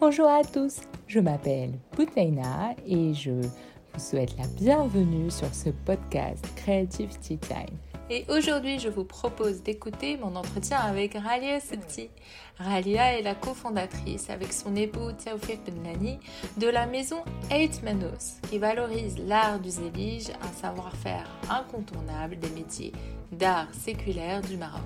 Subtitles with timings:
[0.00, 6.42] Bonjour à tous, je m'appelle Boutaina et je vous souhaite la bienvenue sur ce podcast
[6.56, 7.76] Creative Tea Time.
[8.08, 12.08] Et aujourd'hui, je vous propose d'écouter mon entretien avec Ralia Septi.
[12.56, 16.18] Ralia est la cofondatrice avec son époux Taoufik Benlani
[16.56, 17.18] de la maison
[17.50, 22.92] Eight Manos qui valorise l'art du zélige, un savoir-faire incontournable des métiers
[23.32, 24.80] d'art séculaire du Maroc.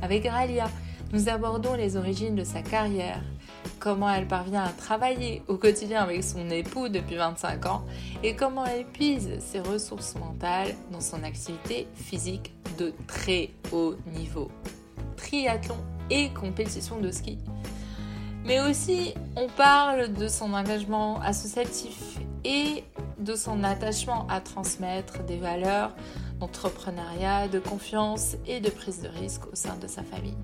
[0.00, 0.70] Avec Ralia,
[1.12, 3.20] nous abordons les origines de sa carrière,
[3.82, 7.84] comment elle parvient à travailler au quotidien avec son époux depuis 25 ans
[8.22, 14.52] et comment elle puise ses ressources mentales dans son activité physique de très haut niveau.
[15.16, 15.78] Triathlon
[16.10, 17.38] et compétition de ski.
[18.44, 22.84] Mais aussi, on parle de son engagement associatif et
[23.18, 25.92] de son attachement à transmettre des valeurs
[26.38, 30.38] d'entrepreneuriat, de confiance et de prise de risque au sein de sa famille.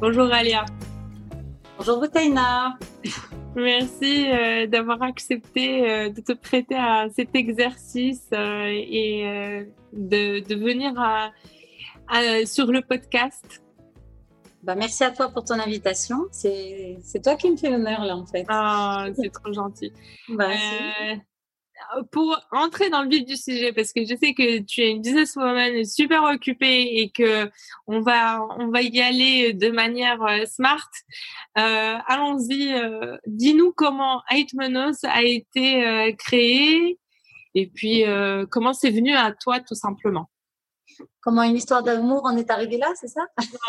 [0.00, 0.64] Bonjour Alia.
[1.76, 2.78] Bonjour Boutaina.
[3.56, 10.92] Merci euh, d'avoir accepté euh, de te prêter à cet exercice euh, et de, venir
[12.46, 13.60] sur le podcast.
[14.62, 16.26] Bah, merci à toi pour ton invitation.
[16.30, 18.44] C'est toi qui me fais l'honneur là en fait.
[18.48, 19.92] Ah, c'est trop gentil.
[20.28, 20.50] Bah,
[22.10, 25.02] pour entrer dans le vif du sujet, parce que je sais que tu es une
[25.02, 27.50] businesswoman super occupée et que
[27.86, 30.90] on va on va y aller de manière euh, smart.
[31.56, 32.74] Euh, allons-y.
[32.74, 36.98] Euh, dis-nous comment Aitmonos a été créé
[37.54, 38.04] et puis
[38.50, 40.30] comment c'est venu à toi tout simplement.
[41.20, 43.22] Comment une histoire d'amour en est arrivée là, c'est ça?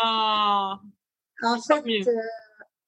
[0.04, 0.74] Oh,
[1.42, 1.82] En fait,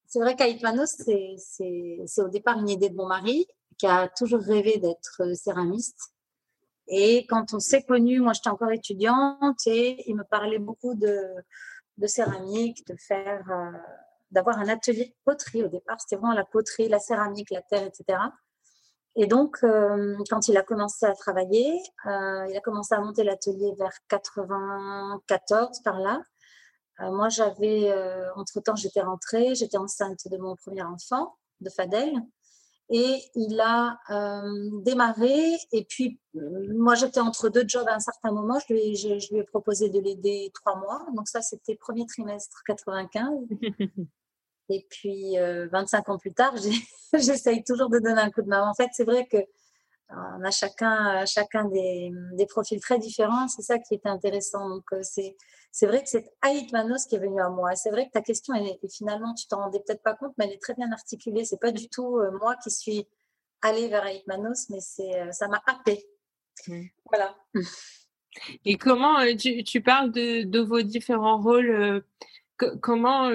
[0.07, 3.47] c'est vrai qu'Aitmanos, c'est au départ une idée de mon mari
[3.79, 6.13] qui a toujours rêvé d'être euh, céramiste.
[6.89, 11.23] Et quand on s'est connus, moi j'étais encore étudiante et il me parlait beaucoup de,
[11.99, 13.79] de céramique, de faire, euh,
[14.31, 16.01] d'avoir un atelier de poterie au départ.
[16.01, 18.19] C'était vraiment la poterie, la céramique, la terre, etc.
[19.15, 23.75] Et donc, euh, quand il a commencé à travailler, il a commencé à monter l'atelier
[23.79, 26.23] vers 94 par là.
[26.99, 27.95] moi, j'avais,
[28.37, 32.23] entre-temps, j'étais rentrée, j'étais enceinte de mon premier enfant, de Fadel.
[32.95, 35.57] Et il a euh, démarré.
[35.73, 38.59] Et puis, moi, j'étais entre deux jobs à un certain moment.
[38.69, 41.07] Je lui, je, lui ai proposé de l'aider trois mois.
[41.17, 43.31] Donc, ça, c'était premier trimestre 95.
[44.69, 45.39] et puis, 25
[46.07, 46.55] euh, ans plus tard,
[47.15, 48.69] j'essaye toujours de donner un coup de main.
[48.69, 49.39] En fait, c'est vrai que
[50.11, 53.49] on a chacun, chacun des, des, profils très différents.
[53.49, 54.69] C'est ça qui est intéressant.
[54.69, 55.37] Donc, euh, c'est,
[55.71, 57.75] c'est vrai que c'est Aït Manos qui est venu à moi.
[57.75, 60.53] C'est vrai que ta question, est, finalement, tu t'en rendais peut-être pas compte, mais elle
[60.53, 61.45] est très bien articulée.
[61.45, 63.07] C'est pas du tout euh, moi qui suis
[63.63, 66.05] allée vers Aït Manos, mais c'est, euh, ça m'a happé.
[66.69, 66.83] Mmh.
[67.07, 67.37] Voilà.
[68.65, 72.03] Et comment tu, tu parles de, de, vos différents rôles
[72.81, 73.31] Comment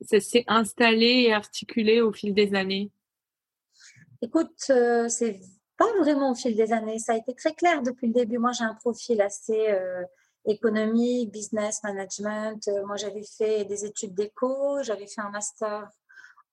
[0.00, 2.90] ça s'est installé et articulé au fil des années?
[4.22, 5.38] Écoute, c'est
[5.76, 6.98] pas vraiment au fil des années.
[6.98, 8.38] Ça a été très clair depuis le début.
[8.38, 10.02] Moi, j'ai un profil assez euh,
[10.46, 12.68] économique, business management.
[12.68, 15.88] Euh, moi, j'avais fait des études d'éco, j'avais fait un master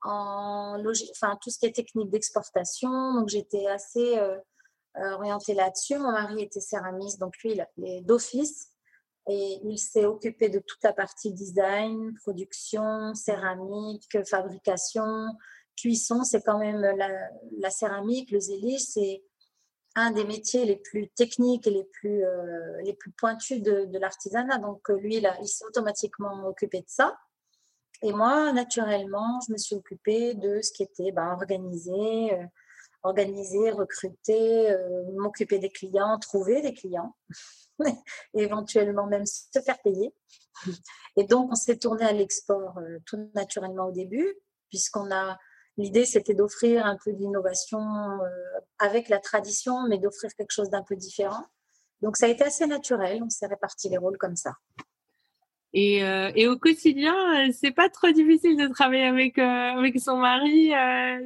[0.04, 3.14] en enfin tout ce qui est technique d'exportation.
[3.14, 4.38] Donc, j'étais assez euh,
[4.96, 5.98] orientée là-dessus.
[5.98, 8.68] Mon mari était céramiste, donc lui, il est d'office.
[9.28, 15.28] Et il s'est occupé de toute la partie design, production, céramique, fabrication,
[15.76, 19.24] cuisson, c'est quand même la, céramique, le zélige, c'est
[19.96, 24.58] un des métiers les plus techniques et les plus, euh, les plus pointus de, l'artisanat.
[24.60, 27.18] Donc, euh, lui, là, il s'est automatiquement occupé de ça.
[28.02, 32.44] Et moi, naturellement, je me suis occupée de ce qui était ben, organiser, euh,
[33.04, 34.76] organiser, recruter,
[35.14, 37.16] m'occuper des clients, trouver des clients,
[38.34, 40.14] éventuellement même se faire payer.
[41.18, 44.36] Et donc, on s'est tourné à l'export tout naturellement au début,
[44.70, 45.38] puisqu'on a
[45.82, 48.28] L'idée, c'était d'offrir un peu d'innovation euh,
[48.78, 51.44] avec la tradition, mais d'offrir quelque chose d'un peu différent.
[52.04, 53.24] Donc, ça a été assez naturel.
[53.24, 54.52] On s'est réparti les rôles comme ça.
[55.74, 60.70] Et, euh, au quotidien, euh, c'est pas trop difficile de travailler avec, avec son mari.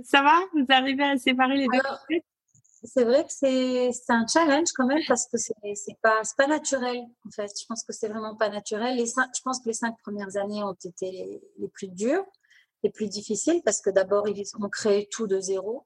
[0.06, 0.40] ça va?
[0.54, 2.16] Vous arrivez à séparer les deux
[2.84, 7.32] C'est vrai que c'est un challenge quand même parce que c'est pas, pas naturel en
[7.32, 7.52] fait.
[7.60, 8.96] Je pense que c'est vraiment pas naturel.
[8.96, 12.26] Les je pense que les cinq premières années ont été les plus dures
[12.90, 15.86] plus difficile parce que d'abord, ils ont créé tout de zéro.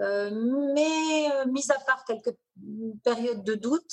[0.00, 0.30] Euh,
[0.74, 2.36] mais euh, mis à part quelques
[3.02, 3.92] périodes de doute,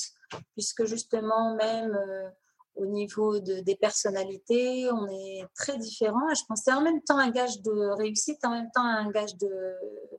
[0.53, 2.29] puisque justement, même euh,
[2.75, 6.29] au niveau de, des personnalités, on est très différents.
[6.29, 8.83] Et je pense que c'est en même temps un gage de réussite, en même temps
[8.83, 9.75] un gage de,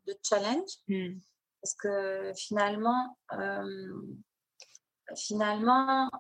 [0.06, 0.70] de challenge.
[0.88, 1.18] Hmm.
[1.60, 3.16] Parce que finalement,
[5.16, 6.10] finalement,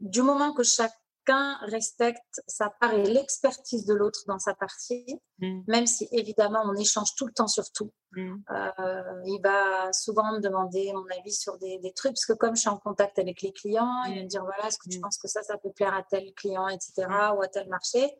[0.00, 0.96] du moment que chaque
[1.26, 5.04] chacun respecte sa part et l'expertise de l'autre dans sa partie,
[5.38, 5.60] mmh.
[5.66, 7.92] même si évidemment on échange tout le temps sur tout.
[8.12, 8.36] Mmh.
[8.50, 12.60] Euh, il va souvent me demander mon avis sur des, trucs, parce que comme je
[12.60, 15.18] suis en contact avec les clients, il va me dire voilà, est-ce que tu penses
[15.18, 17.06] que ça, ça peut plaire à tel client, etc.,
[17.36, 18.10] ou à tel marché,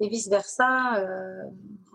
[0.00, 0.98] et vice-versa.
[0.98, 1.42] Euh,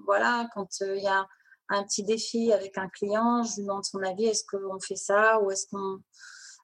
[0.06, 1.28] voilà, quand il y a
[1.70, 5.40] un petit défi avec un client, je lui demande son avis, est-ce qu'on fait ça
[5.42, 6.02] ou est-ce qu'on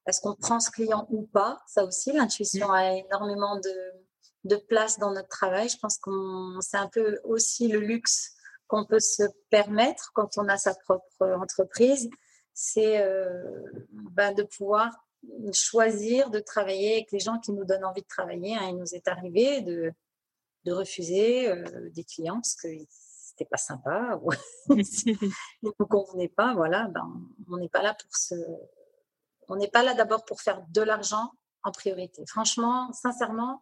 [0.07, 1.59] est-ce qu'on prend ce client ou pas?
[1.67, 3.93] Ça aussi, l'intuition a énormément de,
[4.45, 5.67] de, place dans notre travail.
[5.67, 8.33] Je pense qu'on c'est un peu aussi le luxe
[8.67, 12.09] qu'on peut se permettre quand on a sa propre entreprise,
[12.53, 13.43] c'est euh,
[13.91, 14.93] ben, de pouvoir
[15.53, 18.55] choisir de travailler avec les gens qui nous donnent envie de travailler.
[18.55, 18.69] Hein.
[18.69, 19.91] Il nous est arrivé de,
[20.65, 24.31] de refuser euh, des clients parce que c'était pas sympa ou
[24.69, 26.53] ne nous convenait pas.
[26.55, 27.07] Voilà, ben,
[27.49, 28.35] on n'est pas là pour se
[29.47, 31.31] on n'est pas là d'abord pour faire de l'argent
[31.63, 32.23] en priorité.
[32.27, 33.61] Franchement, sincèrement,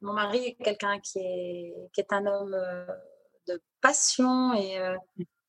[0.00, 2.86] mon mari est quelqu'un qui est, qui est un homme euh,
[3.48, 4.96] de passion et euh,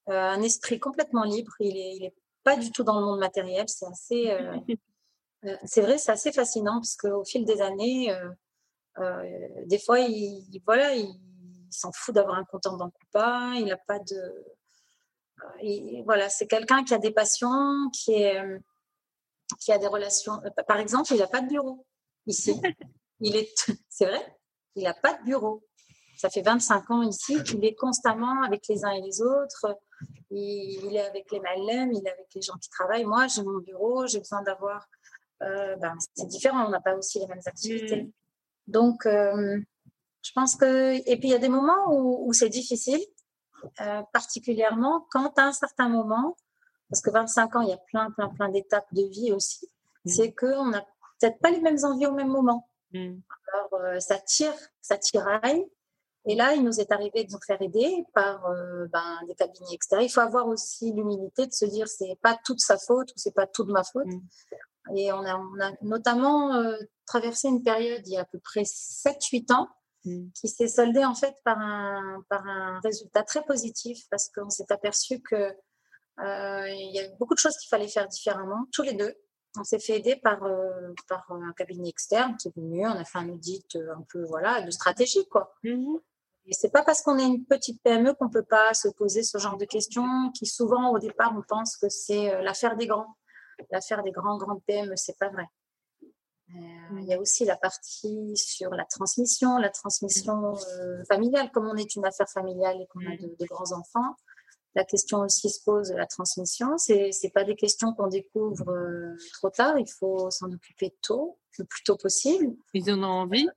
[0.09, 1.53] euh, un esprit complètement libre.
[1.59, 3.67] Il n'est il est pas du tout dans le monde matériel.
[3.67, 4.37] C'est assez,
[5.65, 8.15] c'est vrai, c'est assez fascinant parce qu'au fil des années,
[9.65, 11.07] des fois, il, voilà, il,
[11.71, 13.53] s'en fout d'avoir un compte en banque ou pas.
[13.57, 14.45] Il n'a pas de,
[16.05, 18.41] voilà, c'est quelqu'un qui a des passions, qui est
[19.57, 20.39] qui a des relations.
[20.45, 21.85] Euh, par exemple, il n'a pas de bureau
[22.27, 22.59] ici.
[23.21, 23.53] Il est,
[23.89, 24.37] c'est vrai,
[24.75, 25.61] il n'a pas de bureau.
[26.15, 29.77] Ça fait 25 ans ici qu'il est constamment avec les uns et les autres.
[30.31, 33.03] Il, est avec les malèmes, il est avec les gens qui travaillent.
[33.03, 34.87] Moi, j'ai mon bureau, j'ai besoin d'avoir.
[35.41, 38.03] Euh, ben, c'est différent, on n'a pas aussi les mêmes activités.
[38.03, 38.11] Mm.
[38.67, 39.59] Donc, euh,
[40.21, 40.93] je pense que.
[41.09, 43.03] Et puis, il y a des moments où, où c'est difficile,
[44.13, 46.37] particulièrement quand à un certain moment,
[46.89, 49.69] parce que 25 ans, il y a plein, plein, plein d'étapes de vie aussi,
[50.05, 50.09] mm.
[50.09, 50.81] c'est qu'on n'a
[51.19, 52.67] peut-être pas les mêmes envies au même moment.
[52.93, 53.19] Mm.
[53.53, 55.65] Alors, euh, ça tire, ça tiraille.
[56.25, 59.73] Et là, il nous est arrivé de nous faire aider par euh, ben, des cabinets
[59.73, 60.07] extérieurs.
[60.07, 63.33] Il faut avoir aussi l'humilité de se dire c'est pas toute sa faute ou c'est
[63.33, 64.05] pas toute ma faute.
[64.05, 64.95] Mm.
[64.95, 66.75] Et on a, on a notamment euh,
[67.05, 69.69] traversé une période il y a à peu près 7-8 ans
[70.33, 74.71] qui s'est soldée en fait par un, par un résultat très positif parce qu'on s'est
[74.71, 75.53] aperçu que
[76.21, 79.15] il y a beaucoup de choses qu'il fallait faire différemment, tous les deux.
[79.57, 82.85] On s'est fait aider par, euh, par un cabinet externe qui est venu.
[82.85, 85.27] On a fait un audit euh, un peu voilà, de stratégie.
[85.27, 85.55] Quoi.
[85.63, 85.99] Mm-hmm.
[86.45, 89.37] Et c'est pas parce qu'on est une petite PME qu'on peut pas se poser ce
[89.37, 93.15] genre de questions qui souvent au départ on pense que c'est l'affaire des grands.
[93.71, 95.45] L'affaire des grands grandes PME, c'est pas vrai.
[96.47, 100.55] il y a aussi la partie sur la transmission, la transmission
[101.07, 101.51] familiale.
[101.51, 103.35] Comme on est une affaire familiale et qu'on a mm.
[103.39, 104.15] de, grands enfants,
[104.79, 106.77] la question aussi se pose de la transmission.
[106.77, 109.77] C'est n'est pas des questions qu'on découvre euh, trop tard.
[109.77, 112.55] Il faut s'en occuper tôt, le plus tôt possible.
[112.73, 113.49] Ils en ont envie?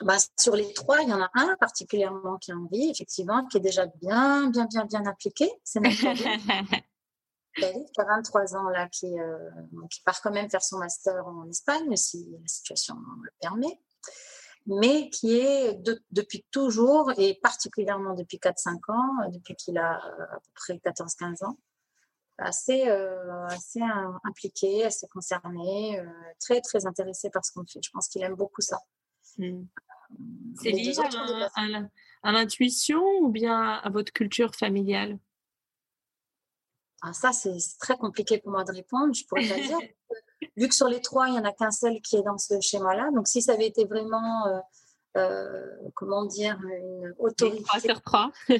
[0.00, 3.58] Bah, Sur les trois, il y en a un particulièrement qui a envie, effectivement, qui
[3.58, 5.48] est déjà bien, bien, bien, bien appliqué.
[5.62, 5.80] C'est
[7.54, 9.50] qui a 23 ans, là, qui, euh,
[9.88, 13.78] qui part quand même faire son master en Espagne, si la situation le permet
[14.66, 15.78] mais qui est
[16.10, 21.44] depuis toujours et particulièrement depuis 4-5 ans, depuis qu'il a euh, à peu près 14-15
[21.44, 21.58] ans,
[22.38, 23.80] assez, euh, assez
[24.24, 26.06] impliqué, assez concerné, euh,
[26.40, 27.80] très très intéressé par ce qu'on fait.
[27.82, 28.78] Je pense qu'il aime beaucoup ça.
[29.38, 29.64] Hmm.
[30.60, 30.92] C'est lié
[32.22, 35.18] à, l'intuition ou bien à votre culture familiale?
[37.00, 39.14] Ah, Ça, c'est très compliqué pour moi de répondre.
[39.14, 39.78] Je pourrais pas dire.
[40.56, 42.60] vu que sur les trois, il n'y en a qu'un seul qui est dans ce
[42.60, 44.58] schéma-là, donc si ça avait été vraiment, euh,
[45.16, 48.30] euh, comment dire, une autorité, 3 sur 3.
[48.48, 48.54] je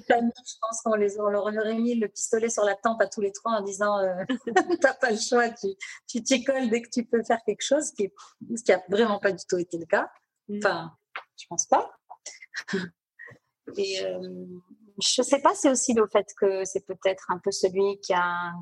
[0.61, 3.33] pense qu'on les, on leur aurait mis le pistolet sur la tempe à tous les
[3.33, 4.25] trois en disant euh,
[4.81, 7.93] t'as pas le choix, tu t'y colles dès que tu peux faire quelque chose, ce
[7.93, 8.11] qui
[8.69, 10.11] n'a vraiment pas du tout été le cas.
[10.49, 10.59] Mm.
[10.59, 10.93] Enfin,
[11.37, 11.91] je pense pas.
[13.77, 14.47] Et euh,
[15.03, 18.53] je sais pas, c'est aussi le fait que c'est peut-être un peu celui qui a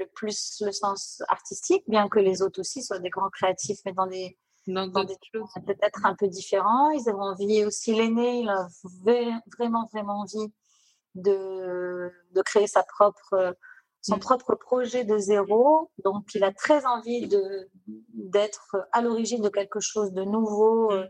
[0.00, 3.92] le plus le sens artistique, bien que les autres aussi soient des grands créatifs, mais
[3.92, 6.90] dans des, dans, des choses peut-être un peu différents.
[6.90, 8.66] Ils avaient envie aussi, l'aîné, il a
[9.58, 10.52] vraiment, vraiment envie
[11.14, 13.56] de, de créer sa propre,
[14.00, 14.20] son mm.
[14.20, 15.90] propre projet de zéro.
[16.04, 17.28] Donc, il a très envie
[17.86, 20.90] d'être à l'origine de quelque chose de nouveau.
[20.90, 21.08] Mm.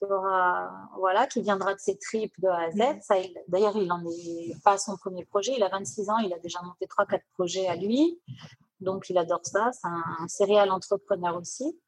[0.00, 2.76] Voilà, qui viendra de ses tripes de A à Z.
[2.76, 3.40] Mm.
[3.48, 5.54] D'ailleurs, il n'en est pas à son premier projet.
[5.56, 8.20] Il a 26 ans, il a déjà monté 3-4 projets à lui.
[8.80, 9.70] Donc, il adore ça.
[9.72, 11.78] C'est un, céréal entrepreneur aussi.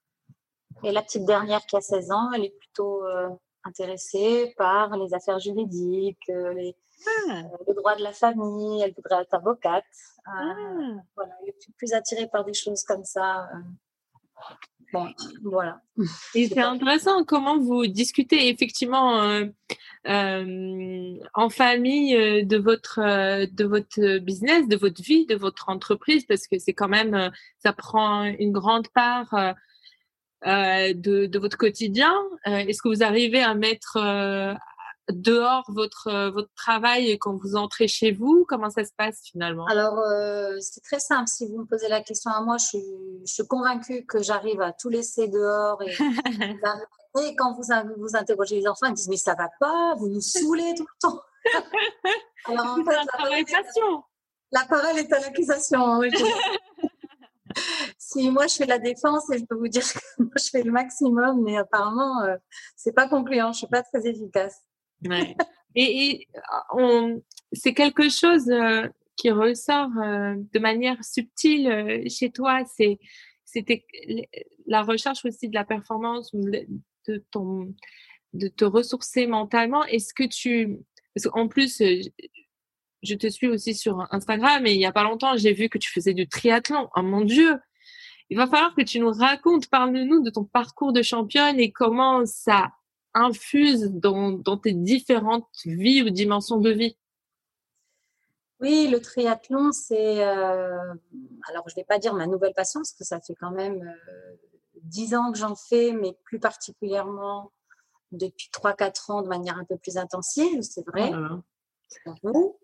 [0.85, 3.29] Et la petite dernière qui a 16 ans, elle est plutôt euh,
[3.65, 7.33] intéressée par les affaires juridiques, euh, les, ah.
[7.33, 8.81] euh, le droit de la famille.
[8.81, 9.85] Elle voudrait être avocate.
[10.27, 10.55] Ah.
[11.17, 13.49] Voilà, elle est plus attirée par des choses comme ça
[14.93, 15.09] bon,
[15.43, 15.81] voilà.
[16.35, 19.47] Et c'est intéressant comment vous discutez effectivement euh,
[20.07, 23.01] euh, en famille de votre
[23.47, 27.73] de votre business, de votre vie, de votre entreprise, parce que c'est quand même ça
[27.73, 29.55] prend une grande part
[30.45, 32.15] de, de, votre quotidien.
[32.45, 33.99] Est-ce que vous arrivez à mettre
[35.11, 39.67] dehors votre, euh, votre travail quand vous entrez chez vous Comment ça se passe finalement?
[39.67, 41.29] Alors, euh, c'est très simple.
[41.29, 42.85] Si vous me posez la question à moi, je suis,
[43.27, 45.83] je suis convaincue que j'arrive à tout laisser dehors.
[45.83, 45.97] Et,
[47.23, 47.65] et quand vous,
[47.99, 51.09] vous interrogez les enfants, ils disent Mais ça va pas, vous nous saoulez tout le
[51.09, 51.21] temps.
[52.47, 52.97] Alors, en fait,
[54.51, 56.01] la, parole est à l'accusation.
[57.99, 60.63] si moi je fais la défense et je peux vous dire que moi je fais
[60.63, 62.37] le maximum, mais apparemment euh,
[62.77, 64.63] c'est pas concluant, je suis pas très efficace.
[65.05, 65.37] Ouais.
[65.75, 66.27] et,
[66.73, 72.65] on, c'est quelque chose euh, qui ressort euh, de manière subtile euh, chez toi.
[72.65, 72.99] C'est,
[73.45, 73.85] c'était
[74.67, 77.75] la recherche aussi de la performance, de ton,
[78.35, 79.85] de te ressourcer mentalement.
[79.85, 80.79] Est-ce que tu,
[81.15, 81.83] parce qu'en plus,
[83.03, 85.79] je te suis aussi sur Instagram et il y a pas longtemps, j'ai vu que
[85.79, 86.89] tu faisais du triathlon.
[86.95, 87.57] Oh mon Dieu!
[88.31, 92.27] Il va falloir que tu nous racontes, parle-nous de ton parcours de championne et comment
[92.27, 92.69] ça
[93.15, 96.97] infuse dans, tes différentes vies ou dimensions de vie.
[98.61, 100.95] Oui, le triathlon, c'est, euh,
[101.49, 103.83] alors je ne vais pas dire ma nouvelle passion, parce que ça fait quand même
[103.83, 104.37] euh,
[104.83, 107.53] dix ans que j'en fais, mais plus particulièrement
[108.11, 111.13] depuis 3-4 ans de manière un peu plus intensive, c'est vrai.
[112.23, 112.59] Oh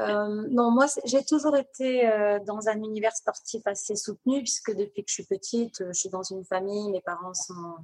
[0.00, 2.02] euh, non, moi, j'ai toujours été
[2.46, 6.22] dans un univers sportif assez soutenu, puisque depuis que je suis petite, je suis dans
[6.22, 7.76] une famille, mes parents sont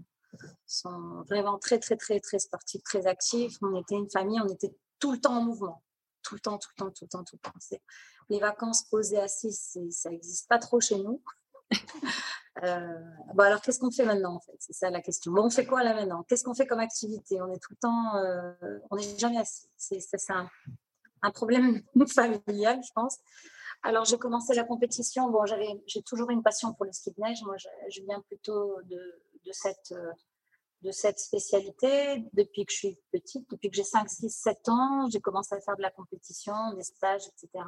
[0.66, 3.56] sont vraiment très, très, très, très sportifs, très actifs.
[3.62, 5.82] On était une famille, on était tout le temps en mouvement.
[6.22, 7.78] Tout le temps, tout le temps, tout le temps, tout le temps.
[8.28, 11.22] Les vacances posées assises, ça n'existe pas trop chez nous.
[12.64, 12.98] euh,
[13.34, 14.56] bon, alors, qu'est-ce qu'on fait maintenant, en fait?
[14.58, 15.32] C'est ça la question.
[15.32, 16.24] Bon, on fait quoi là maintenant?
[16.24, 17.40] Qu'est-ce qu'on fait comme activité?
[17.40, 19.68] On est tout le temps, euh, on n'est jamais assis.
[19.76, 20.50] C'est un,
[21.22, 21.82] un problème
[22.14, 23.18] familial, je pense.
[23.82, 25.30] Alors, j'ai commencé la compétition.
[25.30, 27.42] Bon, j'ai toujours une passion pour le ski de neige.
[27.44, 28.96] Moi, je, je viens plutôt de,
[29.46, 30.12] de cette, euh,
[30.82, 35.08] de cette spécialité depuis que je suis petite, depuis que j'ai 5, 6, 7 ans.
[35.10, 37.64] J'ai commencé à faire de la compétition, des stages, etc.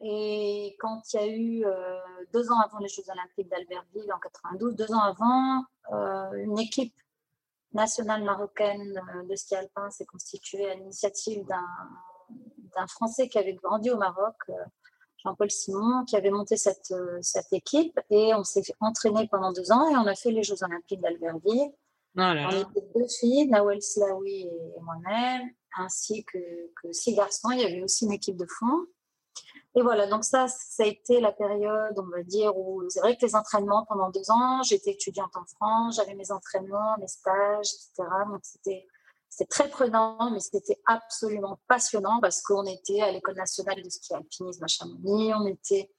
[0.00, 2.00] Et quand il y a eu euh,
[2.32, 6.94] deux ans avant les Jeux Olympiques d'Albertville en 92, deux ans avant, euh, une équipe
[7.72, 13.96] nationale marocaine de ski alpin s'est constituée à l'initiative d'un Français qui avait grandi au
[13.96, 14.34] Maroc,
[15.24, 17.98] Jean-Paul Simon, qui avait monté cette, euh, cette équipe.
[18.10, 21.72] Et on s'est entraîné pendant deux ans et on a fait les Jeux Olympiques d'Albertville.
[22.16, 26.38] On était deux filles, Nawel Slaoui et moi-même, ainsi que,
[26.80, 27.50] que, six garçons.
[27.52, 28.86] Il y avait aussi une équipe de fond.
[29.74, 33.16] Et voilà, donc ça, ça a été la période, on va dire, où c'est vrai
[33.16, 37.68] que les entraînements pendant deux ans, j'étais étudiante en France, j'avais mes entraînements, mes stages,
[37.68, 38.08] etc.
[38.28, 38.86] Donc c'était
[39.32, 44.12] c'était très prenant, mais c'était absolument passionnant parce qu'on était à l'école nationale de ski
[44.12, 45.32] alpinisme à Chamonix.
[45.32, 45.90] On était,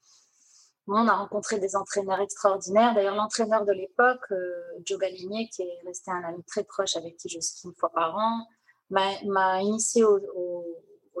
[0.86, 2.94] on a rencontré des entraîneurs extraordinaires.
[2.94, 7.16] D'ailleurs, l'entraîneur de l'époque, euh, Joe Galigné, qui est resté un ami très proche avec
[7.16, 8.46] qui je skie une fois par an,
[8.90, 10.22] m'a initié au,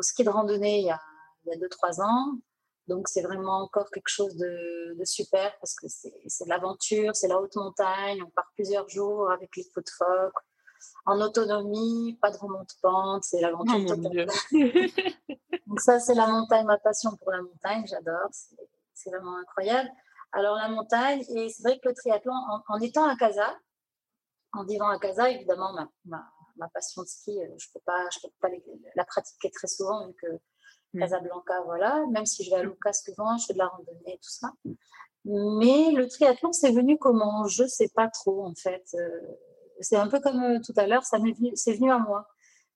[0.00, 1.00] ski de randonnée il y a,
[1.46, 2.38] il 2-3 ans.
[2.88, 7.28] Donc, c'est vraiment encore quelque chose de, de super parce que c'est de l'aventure, c'est
[7.28, 8.22] la haute montagne.
[8.22, 10.34] On part plusieurs jours avec les feux de phoque
[11.06, 14.26] en autonomie, pas de remonte-pente, c'est l'aventure oh, totale.
[15.66, 18.30] Donc ça, c'est la montagne, ma passion pour la montagne, j'adore,
[19.04, 19.90] c'est vraiment incroyable.
[20.32, 22.32] Alors la montagne, et c'est vrai que le triathlon,
[22.68, 23.56] en, étant à Casa,
[24.52, 26.24] en vivant à Casa, évidemment, ma, ma,
[26.56, 28.48] ma passion de ski, euh, je ne peux pas, je peux pas
[28.96, 30.26] la pratiquer très souvent, vu que
[30.94, 31.00] mm.
[31.00, 34.30] Casablanca, voilà, même si je vais à Lucas souvent, je fais de la randonnée, tout
[34.30, 34.52] ça.
[35.24, 37.46] Mais le triathlon, c'est venu comment?
[37.46, 38.84] Je ne sais pas trop, en fait.
[38.94, 39.20] Euh,
[39.80, 41.18] c'est un peu comme euh, tout à l'heure, ça
[41.54, 42.26] c'est venu à moi.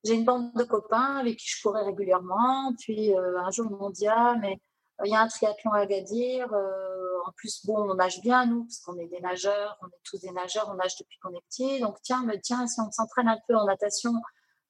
[0.04, 2.72] J'ai une bande de copains avec qui je courais régulièrement.
[2.78, 4.60] Puis un jour, mondial, mais
[5.04, 6.52] il y a un triathlon à Agadir.
[6.52, 9.78] en plus, bon, on nage bien, nous, parce qu'on est des nageurs.
[9.82, 11.80] On est tous des nageurs, on nage depuis qu'on est petit.
[11.80, 14.12] Donc, tiens, tiens, si on s'entraîne un peu en natation,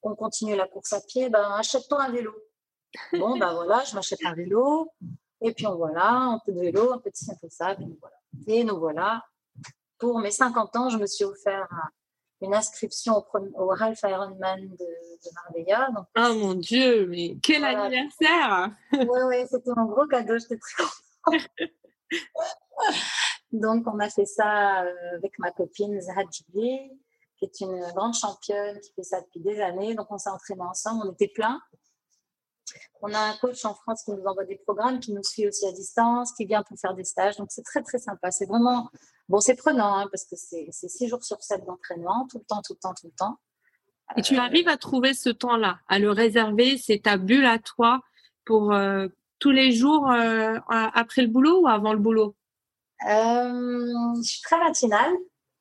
[0.02, 2.32] on continue la course à pied, ben, achète-toi un vélo.
[3.12, 4.90] Bon, ben voilà, je m'achète un vélo.
[5.40, 7.74] Et puis, on voilà, un peu de vélo, un peu de ci, un peu ça.
[8.00, 8.16] voilà.
[8.46, 9.24] Et nous voilà.
[9.98, 11.88] Pour mes 50 ans, je me suis offert un,
[12.40, 15.88] une inscription au, au Ralph Ironman de, de Marbella.
[15.94, 20.84] Donc, oh mon Dieu, mais quel anniversaire Oui, oui, c'était un gros cadeau, j'étais très
[21.24, 21.48] contente.
[23.52, 28.80] donc, on a fait ça euh, avec ma copine Zahad qui est une grande championne
[28.80, 29.94] qui fait ça depuis des années.
[29.94, 31.60] Donc, on s'est entraînés ensemble, on était plein.
[33.00, 35.66] On a un coach en France qui nous envoie des programmes, qui nous suit aussi
[35.66, 37.36] à distance, qui vient pour faire des stages.
[37.36, 38.30] Donc, c'est très, très sympa.
[38.30, 38.90] C'est vraiment
[39.28, 42.62] Bon, c'est prenant hein, parce que c'est six jours sur sept d'entraînement, tout le temps,
[42.62, 43.38] tout le temps, tout le temps.
[44.16, 48.00] Et tu arrives à trouver ce temps-là, à le réserver, c'est ta bulle à toi
[48.46, 48.74] pour
[49.38, 52.34] tous les jours après le boulot ou avant le boulot?
[53.02, 55.12] Je suis très matinale.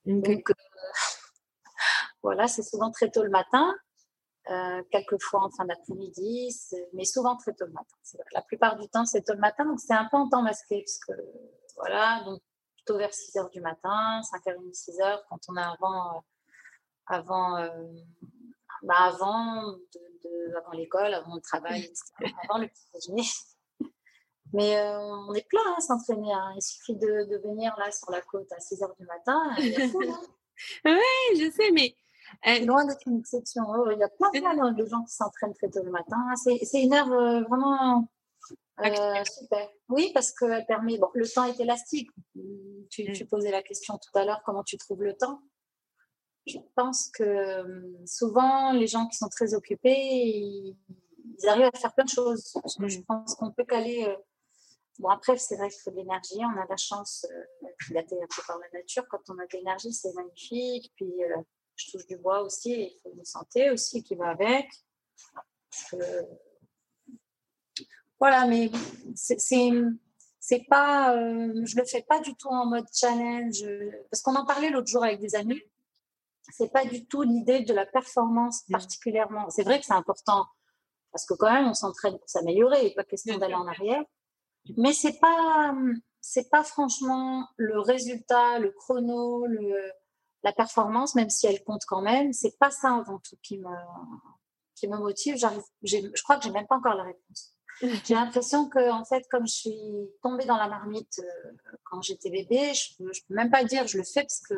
[0.05, 0.49] Donc,
[2.23, 3.75] voilà, c'est souvent très tôt le matin.
[4.49, 6.55] Euh, quelquefois en fin d'après-midi,
[6.93, 7.97] mais souvent très tôt le matin.
[8.31, 10.85] La plupart du temps, c'est tôt le matin, donc c'est un peu en temps masqué,
[10.85, 11.21] parce que
[11.75, 12.41] voilà, donc
[12.87, 16.19] plutôt vers 6 heures du matin, 5h30, 6 heures, quand on est avant, euh,
[17.07, 17.69] avant, euh,
[18.83, 22.03] bah avant, de, avant l'école, avant le travail, etc.,
[22.49, 23.27] avant le petit déjeuner.
[24.53, 26.31] Mais on est plein à s'entraîner.
[26.31, 26.53] Hein.
[26.55, 29.37] Il suffit de, venir là sur la côte à 6 heures du matin.
[29.45, 30.19] A hein.
[30.85, 31.93] oui, je sais, mais
[32.65, 33.63] loin d'être une exception.
[33.67, 36.17] Oh, il y a plein, de gens qui s'entraînent très tôt le matin.
[36.35, 38.07] C'est une heure euh, vraiment
[38.79, 39.69] euh, super.
[39.89, 40.97] Oui, parce qu'elle permet.
[40.97, 42.09] Bon, le temps est élastique.
[42.89, 43.27] Tu, tu, mm.
[43.27, 45.41] posais la question tout à l'heure comment tu trouves le temps?
[46.45, 50.75] Je pense que euh, souvent, les gens qui sont très occupés, ils,
[51.45, 52.53] arrivent à faire plein de choses.
[52.77, 53.05] Je mm.
[53.05, 54.15] pense qu'on peut caler.
[54.99, 56.39] Bon, après, c'est vrai qu'il faut de l'énergie.
[56.39, 57.25] On a la chance
[57.89, 59.05] d'être un peu par la nature.
[59.09, 60.91] Quand on a de l'énergie, c'est magnifique.
[60.95, 61.13] Puis,
[61.77, 64.67] je touche du bois aussi, il faut une santé aussi qui va avec.
[68.19, 68.71] Voilà, mais
[69.15, 69.39] c'est
[70.39, 73.65] c'est pas, euh, je le fais pas du tout en mode challenge,
[74.09, 75.61] parce qu'on en parlait l'autre jour avec des amis.
[76.53, 78.71] C'est pas du tout l'idée de la performance mm.
[78.71, 79.49] particulièrement.
[79.49, 80.45] C'est vrai que c'est important
[81.11, 84.03] parce que quand même on s'entraîne pour s'améliorer, pas question d'aller en arrière.
[84.77, 85.75] Mais c'est pas,
[86.21, 89.91] c'est pas franchement le résultat, le chrono, le,
[90.43, 93.75] la performance, même si elle compte quand même, c'est pas ça avant tout qui me,
[94.75, 95.37] qui me motive.
[95.37, 97.56] Je crois que j'ai même pas encore la réponse.
[97.81, 101.51] J'ai l'impression que, en fait, comme je suis tombée dans la marmite euh,
[101.83, 104.55] quand j'étais bébé, je peux, peux même pas dire je le fais parce que,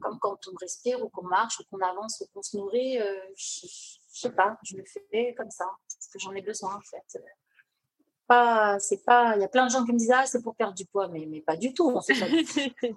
[0.00, 3.20] comme quand on respire ou qu'on marche ou qu'on avance ou qu'on se nourrit, euh,
[3.36, 6.80] je, je, sais pas, je le fais comme ça parce que j'en ai besoin en
[6.80, 7.20] fait.
[8.26, 10.54] Pas, c'est pas, il y a plein de gens qui me disent ah c'est pour
[10.54, 11.90] perdre du poids, mais mais pas du tout.
[11.90, 12.14] En fait,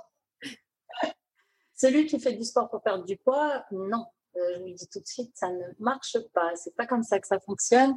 [1.77, 4.07] Celui qui fait du sport pour perdre du poids, non.
[4.35, 6.55] Euh, je lui dis tout de suite, ça ne marche pas.
[6.55, 7.95] C'est pas comme ça que ça fonctionne.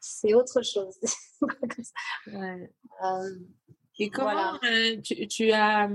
[0.00, 0.98] C'est autre chose.
[2.26, 3.30] Euh,
[4.00, 5.88] Et comment euh, tu, as,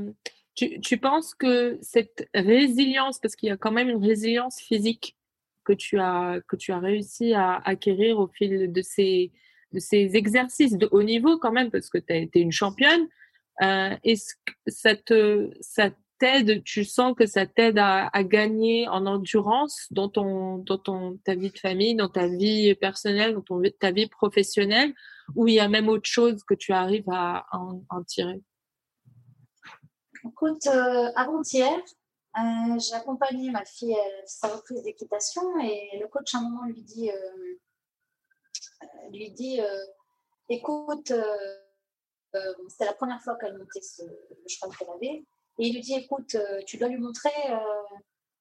[0.56, 5.18] tu, penses que cette résilience, parce qu'il y a quand même une résilience physique
[5.66, 9.34] que tu as, que tu as réussi à acquérir au fil de ces,
[9.74, 13.10] de ces exercices de haut niveau quand même, parce que tu as été une championne,
[13.60, 15.92] est-ce que ça te, ça
[16.64, 21.52] tu sens que ça t'aide à, gagner en endurance dans ton, dans ton, ta vie
[21.52, 24.94] de famille, dans ta vie personnelle, dans ton, ta vie professionnelle,
[25.36, 28.42] ou il y a même autre chose que tu arrives à, en, tirer?
[30.26, 31.78] Écoute, euh, avant-hier,
[32.38, 36.66] euh, j'ai accompagné ma fille à sa reprise d'équitation et le coach à un moment
[36.66, 37.58] lui dit, euh,
[39.12, 39.60] lui dit
[40.50, 41.14] écoute,
[42.70, 45.26] c'était la première fois qu'elle montait ce, le cheval qu'elle avait.
[45.60, 47.98] Et il lui dit, écoute, euh, tu dois lui montrer, euh,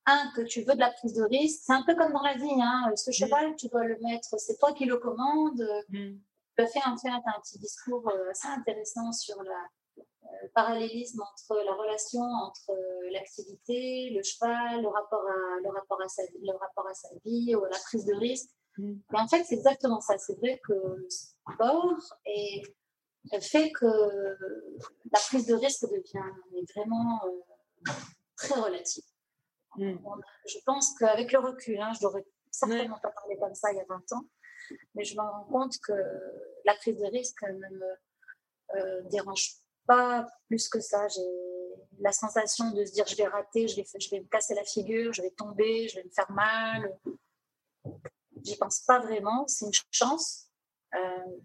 [0.07, 1.63] un, que tu veux de la prise de risque.
[1.65, 2.91] C'est un peu comme dans la vie, hein.
[2.97, 3.13] ce mm.
[3.13, 5.63] cheval, tu dois le mettre, c'est toi qui le commandes.
[5.89, 6.15] Mm.
[6.57, 10.05] Tu as fait en fait un petit discours euh, assez intéressant sur la,
[10.43, 12.73] le parallélisme entre la relation entre
[13.11, 17.55] l'activité, le cheval, le rapport à, le rapport à, sa, le rapport à sa vie,
[17.55, 18.51] ou la prise de risque.
[18.79, 18.95] Mm.
[19.13, 20.19] Mais en fait, c'est exactement ça.
[20.19, 22.63] C'est vrai que le sport est
[23.41, 27.93] fait que la prise de risque devient vraiment euh,
[28.37, 29.05] très relative.
[29.77, 29.97] Mm.
[30.47, 33.81] je pense qu'avec le recul, hein, je n'aurais certainement pas parlé comme ça il y
[33.81, 34.25] a 20 ans,
[34.95, 35.95] mais je me rends compte que
[36.67, 37.95] la prise de risque ne me
[38.77, 39.55] euh, dérange
[39.87, 41.09] pas plus que ça.
[41.09, 41.21] J'ai
[42.01, 44.65] la sensation de se dire je vais rater, je vais, je vais me casser la
[44.65, 46.99] figure, je vais tomber, je vais me faire mal.
[48.43, 50.49] J'y pense pas vraiment, c'est une chance.
[50.95, 51.39] Euh,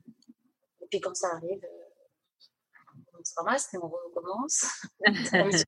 [0.88, 4.66] et puis quand ça arrive, euh, on se ramasse et on recommence.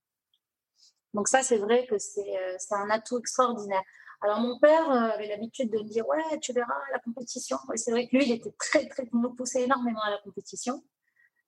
[1.14, 3.82] Donc ça, c'est vrai que euh, c'est un atout extraordinaire.
[4.22, 7.58] Alors mon père euh, avait l'habitude de me dire ouais, tu verras la compétition.
[7.74, 10.20] Et c'est vrai que lui, il était très très, il nous poussait énormément à la
[10.20, 10.82] compétition.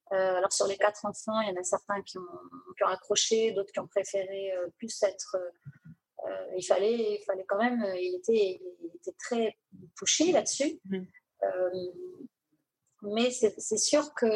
[0.10, 2.40] alors sur les quatre enfants, il y en a certains qui ont,
[2.76, 5.38] qui ont accroché, d'autres qui ont préféré plus être.
[6.58, 7.86] il fallait, il fallait quand même.
[7.96, 9.58] Il était, il était très
[9.96, 10.82] touché là-dessus.
[10.86, 11.06] Mmh
[13.02, 14.28] mais c'est sûr que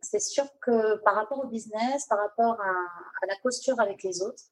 [0.00, 4.44] c'est sûr que par rapport au business, par rapport à, la posture avec les autres,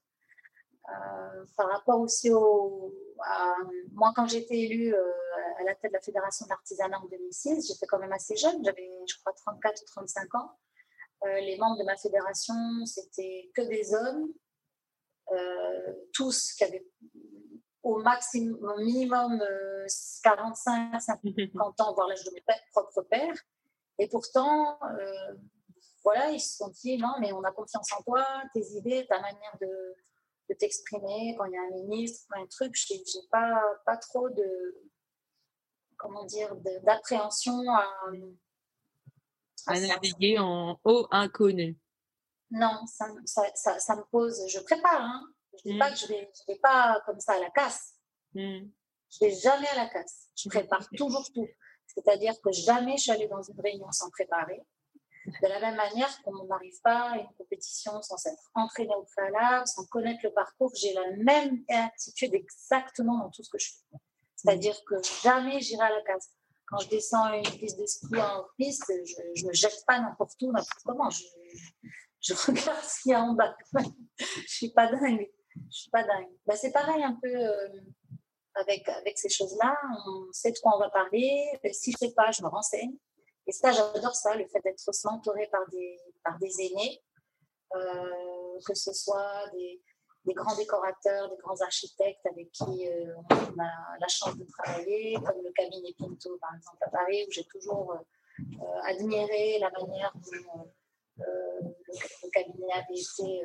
[0.89, 3.57] euh, par rapport aussi au, à,
[3.93, 5.13] moi quand été élue euh,
[5.59, 8.91] à la tête de la fédération d'artisanat en 2006, j'étais quand même assez jeune, j'avais
[9.07, 10.51] je crois 34 ou 35 ans.
[11.25, 12.55] les membres de ma fédération,
[12.87, 14.33] c'était que des hommes,
[16.13, 16.87] tous qui avaient
[17.83, 19.43] au maximum, au minimum
[20.23, 23.35] 45, 50 ans, voire l'âge de mon propre père.
[23.99, 24.79] Et pourtant,
[26.05, 29.21] voilà, ils se sont dit non, mais on a confiance en toi, tes idées, ta
[29.21, 29.95] manière de,
[30.49, 32.75] de t'exprimer quand il y a un ministre, un truc.
[32.75, 34.91] Je n'ai pas, pas trop de,
[35.97, 37.87] comment dire, d'appréhension à,
[39.67, 41.79] à, naviguer en haut inconnu.
[42.51, 44.43] Non, ça, ça, ça, me pose.
[44.49, 45.33] Je prépare, hein.
[45.53, 47.95] Je ne dis pas que je ne vais, pas comme ça à la casse.
[48.35, 48.69] Mm.
[49.11, 50.29] Je ne vais jamais à la casse.
[50.37, 51.49] Je prépare toujours tout.
[51.87, 54.63] C'est-à-dire que jamais je suis allée dans une réunion sans préparer.
[55.27, 59.67] De la même manière qu'on n'arrive pas à une compétition sans s'être entraîné au préalable,
[59.67, 63.99] sans connaître le parcours, j'ai la même attitude exactement dans tout ce que je fais.
[64.37, 66.31] C'est-à-dire que jamais j'irai à la case.
[66.67, 70.41] Quand je descends une piste de ski en piste, je ne me jette pas n'importe
[70.43, 71.11] où, n'importe comment.
[71.11, 71.25] Je,
[72.21, 73.55] je, regarde ce qu'il y a en bas.
[73.75, 75.29] je ne suis pas dingue.
[75.57, 76.31] Je suis pas dingue.
[76.47, 77.69] Ben, c'est pareil un peu euh,
[78.55, 79.77] avec, avec ces choses-là.
[80.07, 81.47] On sait de quoi on va parler.
[81.73, 82.97] Si je sais pas, je me renseigne.
[83.47, 87.03] Et ça, j'adore ça, le fait d'être mentoré par des, par des aînés,
[87.75, 89.81] euh, que ce soit des,
[90.35, 95.43] grands décorateurs, des grands architectes avec qui euh, on a la chance de travailler, comme
[95.43, 100.71] le cabinet Pinto, par exemple, à Paris, où j'ai toujours euh, admiré la manière dont
[101.17, 103.43] le, cabinet avait été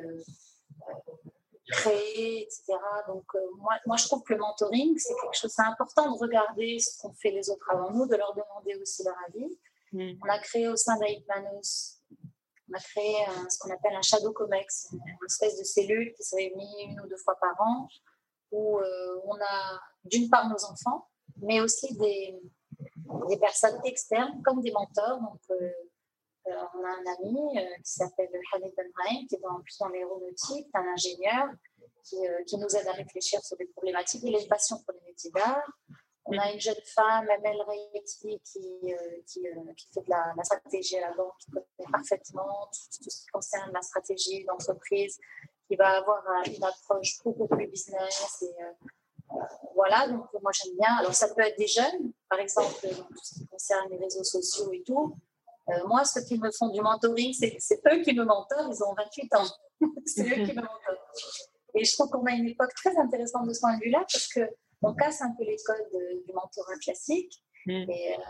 [1.68, 2.74] créé, etc.
[3.08, 3.24] Donc,
[3.58, 7.00] moi, moi, je trouve que le mentoring, c'est quelque chose, c'est important de regarder ce
[7.00, 9.58] qu'ont fait les autres avant nous, de leur demander aussi leur avis.
[9.92, 10.18] Mm.
[10.22, 12.00] On a créé au sein d'Aïtmanos,
[12.68, 13.14] on a créé
[13.48, 17.08] ce qu'on appelle un Shadow Comex, une espèce de cellule qui se réunit une ou
[17.08, 17.88] deux fois par an,
[18.50, 21.08] où euh, on a d'une part nos enfants,
[21.42, 22.40] mais aussi des,
[23.28, 25.20] des personnes externes comme des mentors.
[25.20, 25.70] Donc, euh, euh,
[26.46, 31.48] on a un ami qui s'appelle Khalid Benraim, qui est dans, dans l'aéronautique, un ingénieur
[32.04, 34.22] qui, qui, nous aide à réfléchir sur des problématiques.
[34.24, 35.66] Il a une passion pour les métiers d'art.
[36.28, 39.54] On a une jeune femme, Amel Rayeti, qui, euh, qui, euh,
[39.94, 43.80] fait de la, stratégie à la banque, qui connaît parfaitement tout, ce qui concerne la
[43.80, 45.20] stratégie d'entreprise,
[45.68, 48.42] qui va avoir euh, une approche beaucoup plus business.
[48.42, 48.54] Et,
[49.74, 50.96] voilà, donc moi j'aime bien.
[50.98, 54.72] Alors ça peut être des jeunes, par exemple, tout ce qui concerne les réseaux sociaux
[54.72, 55.16] et tout.
[55.86, 59.34] Moi, ceux qui me font du mentoring, c'est eux qui me mentorent, ils ont 28
[59.34, 59.46] ans.
[60.06, 61.06] c'est eux qui me mentorent.
[61.74, 64.28] Et je trouve qu'on a une époque très intéressante de ce point de vue-là, parce
[64.28, 64.40] que
[64.82, 67.42] on casse un peu les codes du mentorat classique.
[67.66, 67.90] Mm.
[67.90, 68.22] Et euh,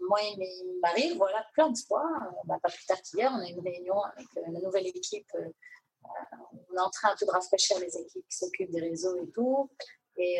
[0.00, 3.48] moi, il m'arrive, voilà, plein de fois, euh, bah, pas plus tard qu'hier, on a
[3.48, 5.30] une réunion avec euh, la nouvelle équipe.
[5.34, 9.70] on est en train de rafraîchir les équipes qui s'occupent des réseaux et tout.
[10.16, 10.38] Et,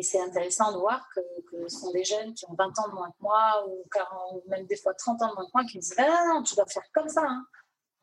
[0.00, 1.20] et c'est intéressant de voir que,
[1.68, 4.64] ce sont des jeunes qui ont 20 ans de moins que moi, ou, 40, même
[4.64, 6.64] des fois 30 ans de moins que moi, qui me disent ah, non, tu dois
[6.64, 7.22] faire comme ça.
[7.22, 7.44] Hein.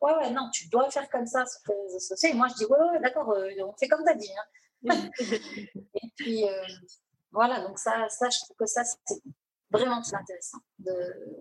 [0.00, 2.30] Ouais, ouais, non, tu dois faire comme ça sur les réseaux sociaux.
[2.30, 4.30] Et moi, je dis Ouais, ouais, d'accord, on fait comme tu as dit.
[4.86, 5.10] Hein.
[5.24, 6.62] et puis, euh,
[7.32, 9.20] voilà, donc ça, ça, je trouve que ça, c'est
[9.68, 11.40] vraiment très intéressant de,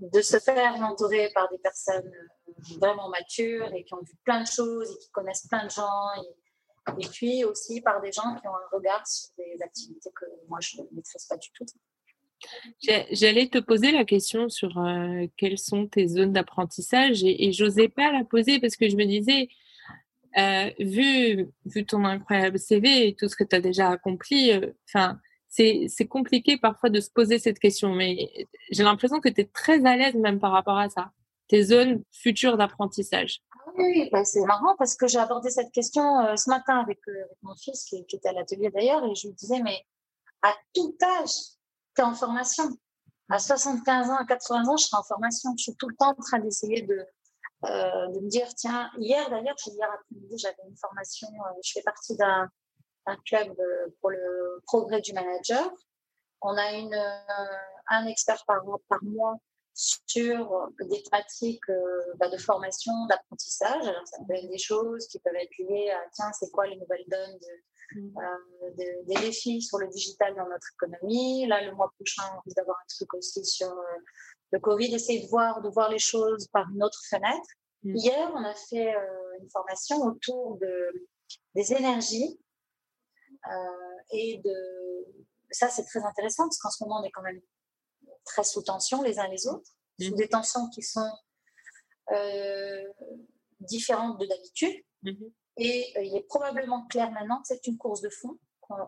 [0.00, 4.42] de se faire mentorer par des personnes euh, vraiment matures et qui ont vu plein
[4.42, 6.12] de choses et qui connaissent plein de gens.
[6.22, 6.37] Et,
[6.98, 10.58] et puis aussi par des gens qui ont un regard sur des activités que moi,
[10.60, 11.64] je ne maîtrise pas du tout.
[13.10, 17.88] J'allais te poser la question sur euh, quelles sont tes zones d'apprentissage et, et j'osais
[17.88, 19.48] pas la poser parce que je me disais,
[20.36, 24.72] euh, vu, vu ton incroyable CV et tout ce que tu as déjà accompli, euh,
[25.48, 28.30] c'est compliqué parfois de se poser cette question, mais
[28.70, 31.10] j'ai l'impression que tu es très à l'aise même par rapport à ça,
[31.48, 33.40] tes zones futures d'apprentissage.
[33.78, 37.00] Oui, bah, c'est marrant parce que j'ai abordé cette question euh, ce matin avec,
[37.42, 39.86] mon fils qui, était à l'atelier d'ailleurs et je lui disais, mais
[40.42, 41.30] à tout âge,
[41.94, 42.64] tu es en formation.
[43.30, 45.50] À 75 ans, à 80 ans, je serai en formation.
[45.56, 47.06] Je suis tout le temps en train d'essayer de,
[47.64, 51.82] euh, de me dire, tiens, hier d'ailleurs, hier après-midi, j'avais une formation, euh, je fais
[51.82, 52.48] partie d'un
[53.26, 55.68] club euh, pour le progrès du manager.
[56.40, 56.94] On a une,
[57.88, 58.64] un expert par
[59.02, 59.40] mois
[59.80, 61.70] sur des thématiques
[62.16, 63.86] bah, de formation, d'apprentissage.
[63.86, 66.76] Alors, ça peut être des choses qui peuvent être liées à, tiens, c'est quoi les
[66.76, 67.38] nouvelles donnes
[67.94, 68.74] mmh.
[69.06, 71.46] des défis sur le digital dans notre économie?
[71.46, 73.72] Là, le mois prochain, on risque d'avoir un truc aussi sur
[74.50, 77.48] le Covid, essayer de voir, de voir les choses par une autre fenêtre.
[77.82, 77.96] Mm.
[77.96, 81.08] Hier, on a fait euh, une formation autour de,
[81.54, 82.40] des énergies
[83.46, 85.06] euh, et de
[85.50, 87.40] ça, c'est très intéressant parce qu'en ce moment, on est quand même
[88.28, 90.04] très sous tension les uns les autres, mm.
[90.04, 91.10] sous des tensions qui sont
[92.12, 92.84] euh,
[93.60, 94.84] différentes de d'habitude.
[95.04, 95.32] Mm-hmm.
[95.58, 98.38] Et il est probablement clair maintenant que c'est une course de fond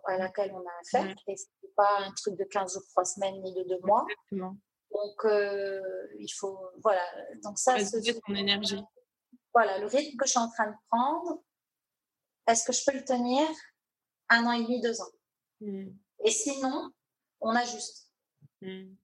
[0.06, 1.16] à laquelle on a affaire.
[1.26, 4.06] Et ce n'est pas un truc de 15 ou 3 semaines ni de 2 mois.
[4.30, 5.24] On Donc,
[6.18, 7.02] il faut, voilà.
[7.42, 8.84] Donc ça, c'est ton énergie.
[9.52, 11.42] Voilà, le rythme que je suis en train de prendre,
[12.46, 13.46] est-ce que je peux le tenir
[14.28, 15.12] un an et demi, deux ans?
[15.60, 15.88] Mmh.
[16.24, 16.92] Et sinon,
[17.40, 18.10] on ajuste.
[18.60, 18.94] Mmh.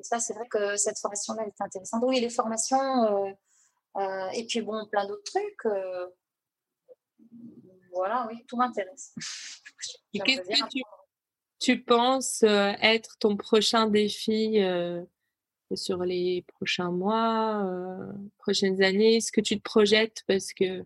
[0.00, 2.02] Et ça, c'est vrai que cette formation-là est intéressante.
[2.04, 3.36] Oui, les formations,
[4.32, 5.66] et puis bon, plein d'autres trucs
[7.92, 9.14] voilà, oui, tout m'intéresse.
[10.12, 10.82] Qu'est-ce que
[11.58, 15.02] tu, penses euh, être ton prochain défi euh,
[15.74, 19.16] sur les prochains mois, euh, prochaines années?
[19.16, 20.84] Est-ce que tu te projettes Parce que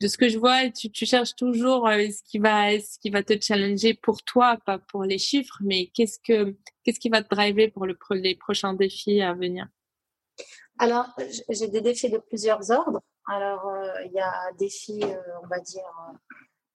[0.00, 3.38] de ce que je vois, tu, cherches toujours ce qui va, ce qui va te
[3.40, 7.68] challenger pour toi, pas pour les chiffres, mais qu'est-ce que, qu'est-ce qui va te driver
[7.68, 9.66] pour le, les prochains défis à venir?
[10.78, 11.06] Alors,
[11.50, 13.02] j'ai des défis de plusieurs ordres.
[13.26, 13.70] Alors,
[14.06, 15.02] il y a défis,
[15.42, 15.84] on va dire,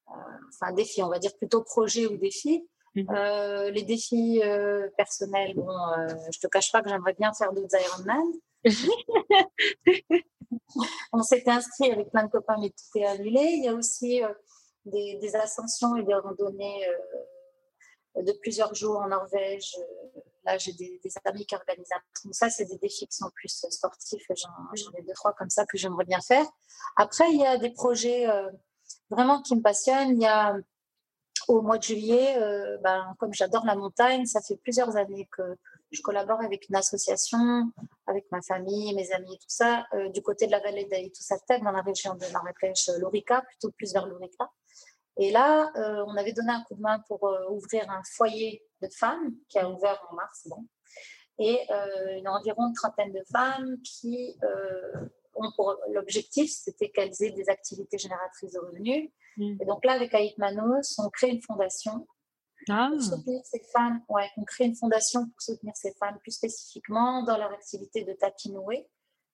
[0.08, 2.64] enfin défis, on va dire plutôt projet ou défi.
[3.10, 7.52] Euh, les défis euh, personnels, bon, euh, je te cache pas que j'aimerais bien faire
[7.52, 8.24] d'autres Ironman.
[11.14, 13.42] on s'était inscrit avec plein de copains, mais tout est annulé.
[13.42, 14.22] Il y a aussi
[14.86, 16.88] des, ascensions et des randonnées
[18.16, 19.76] de plusieurs jours en Norvège.
[20.44, 21.90] Là, j'ai des, amis qui organisent.
[22.24, 24.26] Donc ça, c'est des défis qui sont plus sportifs.
[24.36, 26.46] J'en ai deux, trois comme ça que j'aimerais bien faire.
[26.98, 28.28] Après, il y a des projets
[29.10, 30.10] vraiment qui me passionne.
[30.12, 30.56] Il y a
[31.48, 35.58] au mois de juillet, euh, ben, comme j'adore la montagne, ça fait plusieurs années que
[35.96, 37.72] je collabore avec une association,
[38.08, 41.64] avec ma famille, mes amis et tout ça, euh, du côté de la vallée d'Aïtou-Satec,
[41.64, 44.50] dans la région de Marrakech, euh, Lorica, plutôt plus vers Lorica.
[45.18, 45.72] Et là,
[46.08, 49.70] on avait donné un coup de main pour ouvrir un foyer de femmes qui a
[49.70, 50.46] ouvert en mars.
[50.46, 50.68] Bon.
[51.40, 54.38] Et il y a environ une trentaine de femmes qui
[55.56, 59.10] pour l'objectif, c'était qu'elles aient des activités génératrices de revenus.
[59.38, 59.58] Mm.
[59.62, 62.08] Et donc là, avec Aït Manos, on crée une fondation
[62.70, 62.90] ah.
[62.92, 64.02] pour soutenir ces femmes.
[64.10, 68.14] Ouais, on crée une fondation pour soutenir ces femmes plus spécifiquement dans leur activité de
[68.14, 68.88] tapis noué.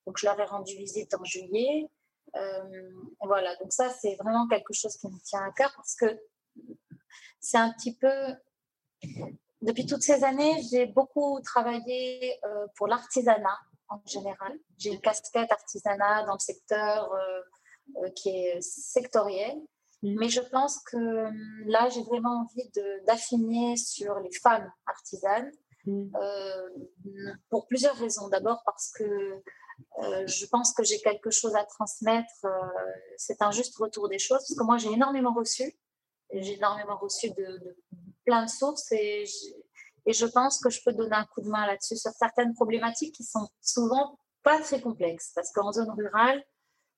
[0.06, 1.88] Donc je leur ai rendu visite en juillet.
[2.36, 2.90] Euh,
[3.22, 6.20] voilà, donc ça, c'est vraiment quelque chose qui me tient à cœur parce que
[7.40, 8.10] c'est un petit peu
[9.62, 14.58] depuis toutes ces années, j'ai beaucoup travaillé euh, pour l'artisanat en général.
[14.78, 19.56] J'ai une casquette artisanat dans le secteur euh, qui est sectoriel.
[20.04, 20.16] Mm.
[20.20, 21.32] Mais je pense que euh,
[21.66, 22.70] là, j'ai vraiment envie
[23.06, 25.52] d'affiner sur les femmes artisanes
[25.86, 26.12] mm.
[27.50, 28.28] pour plusieurs raisons.
[28.30, 29.42] D'abord parce que
[30.28, 32.46] je pense que j'ai quelque chose à transmettre.
[33.18, 34.40] c'est un juste retour des choses.
[34.40, 35.74] Parce que moi, j'ai énormément reçu.
[36.34, 37.78] J'ai énormément reçu de, de,
[38.24, 39.26] plein de sources et
[40.06, 43.16] et je pense que je peux donner un coup de main là-dessus sur certaines problématiques
[43.16, 45.32] qui sont souvent pas très complexes.
[45.36, 46.44] Parce qu'en zone rurale,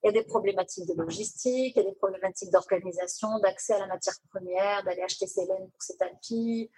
[0.04, 3.80] il y a des problématiques de logistique, il y a des problématiques d'organisation, d'accès à
[3.80, 6.70] la matière première, d'aller acheter ses laines pour ses tapis,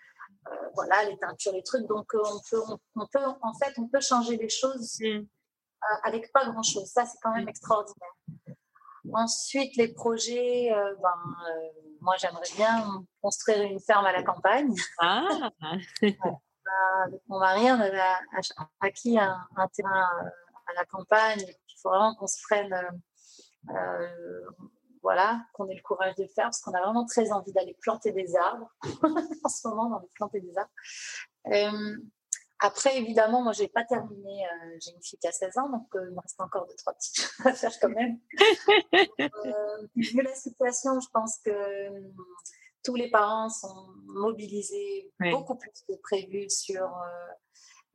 [0.47, 1.87] euh, voilà, les teintures, les trucs.
[1.87, 2.61] Donc, euh, on peut,
[2.95, 5.05] on, peut, en fait, on peut changer les choses mm.
[5.05, 5.25] euh,
[6.03, 6.85] avec pas grand-chose.
[6.85, 8.13] Ça, c'est quand même extraordinaire.
[9.13, 11.35] Ensuite, les projets, ben,
[12.01, 14.73] moi, j'aimerais bien construire une ferme à la campagne.
[14.99, 15.51] Ah.
[17.05, 18.01] avec mon mari, on avait
[18.79, 20.29] acquis un, terrain euh,
[20.67, 21.41] à la campagne.
[21.41, 22.91] Il faut vraiment qu'on se freine, euh,
[25.01, 27.77] voilà, qu'on ait le courage de le faire parce qu'on a vraiment très envie d'aller
[27.81, 28.71] planter des arbres.
[29.43, 30.71] en ce moment, on a envie de planter des arbres.
[32.59, 34.45] Après, évidemment, moi, je n'ai pas terminé.
[34.45, 36.75] Euh, j'ai une fille qui a 16 ans, donc euh, il me reste encore deux,
[36.75, 38.19] trois petites choses à faire quand même.
[39.19, 41.51] euh, vu la situation, je pense que
[42.83, 47.27] tous les parents sont mobilisés beaucoup plus que prévu sur euh,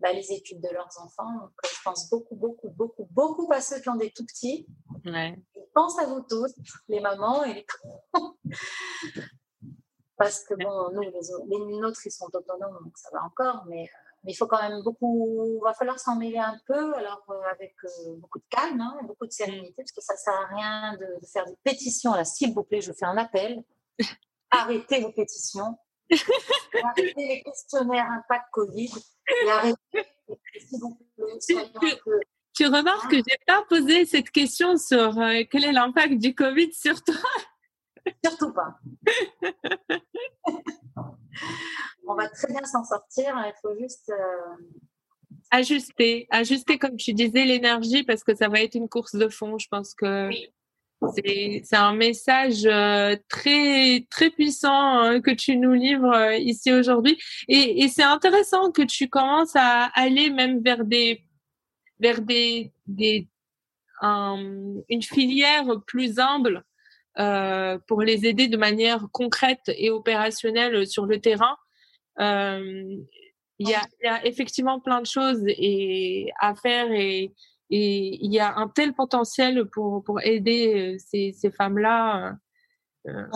[0.01, 1.33] bah, les études de leurs enfants.
[1.41, 4.67] Donc, je pense beaucoup, beaucoup, beaucoup, beaucoup à ceux qui ont des tout petits.
[5.05, 5.39] Ouais.
[5.55, 6.55] Je pense à vous tous,
[6.89, 7.67] les mamans et les
[10.17, 13.89] Parce que, bon, nous, les, les nôtres, ils sont autonomes, donc ça va encore, mais
[14.25, 17.41] mais il faut quand même beaucoup, il va falloir s'en mêler un peu, alors euh,
[17.53, 20.47] avec euh, beaucoup de calme, hein, beaucoup de sérénité, parce que ça ne sert à
[20.55, 22.13] rien de, faire des pétitions.
[22.13, 23.65] Là, s'il vous plaît, je fais un appel.
[24.51, 25.79] Arrêtez vos pétitions.
[26.83, 28.91] arrêtez les questionnaires impact Covid.
[29.45, 29.77] Et arrêtez,
[30.59, 30.99] s'il vous
[31.81, 32.01] plaît,
[32.55, 36.35] tu, remarques que je n'ai pas posé cette question sur euh, quel est l'impact du
[36.35, 37.15] Covid sur toi
[38.25, 38.79] Surtout pas.
[42.07, 43.35] on va très bien s'en sortir.
[43.47, 44.57] Il faut juste euh,
[45.51, 49.59] ajuster, ajuster comme tu disais l'énergie parce que ça va être une course de fond.
[49.59, 50.31] Je pense que
[51.15, 57.19] c'est un message euh, très très puissant hein, que tu nous livres euh, ici aujourd'hui.
[57.49, 61.25] Et, c'est intéressant que tu commences à aller même vers des
[61.99, 63.29] vers des, des
[64.03, 66.65] une filière plus humble
[67.87, 71.57] pour les aider de manière concrète et opérationnelle sur le terrain.
[72.19, 72.97] Euh,
[73.59, 77.33] il y, a, il y a effectivement plein de choses et, à faire et,
[77.71, 82.37] et il y a un tel potentiel pour, pour aider ces, ces femmes-là.
[83.07, 83.27] Euh.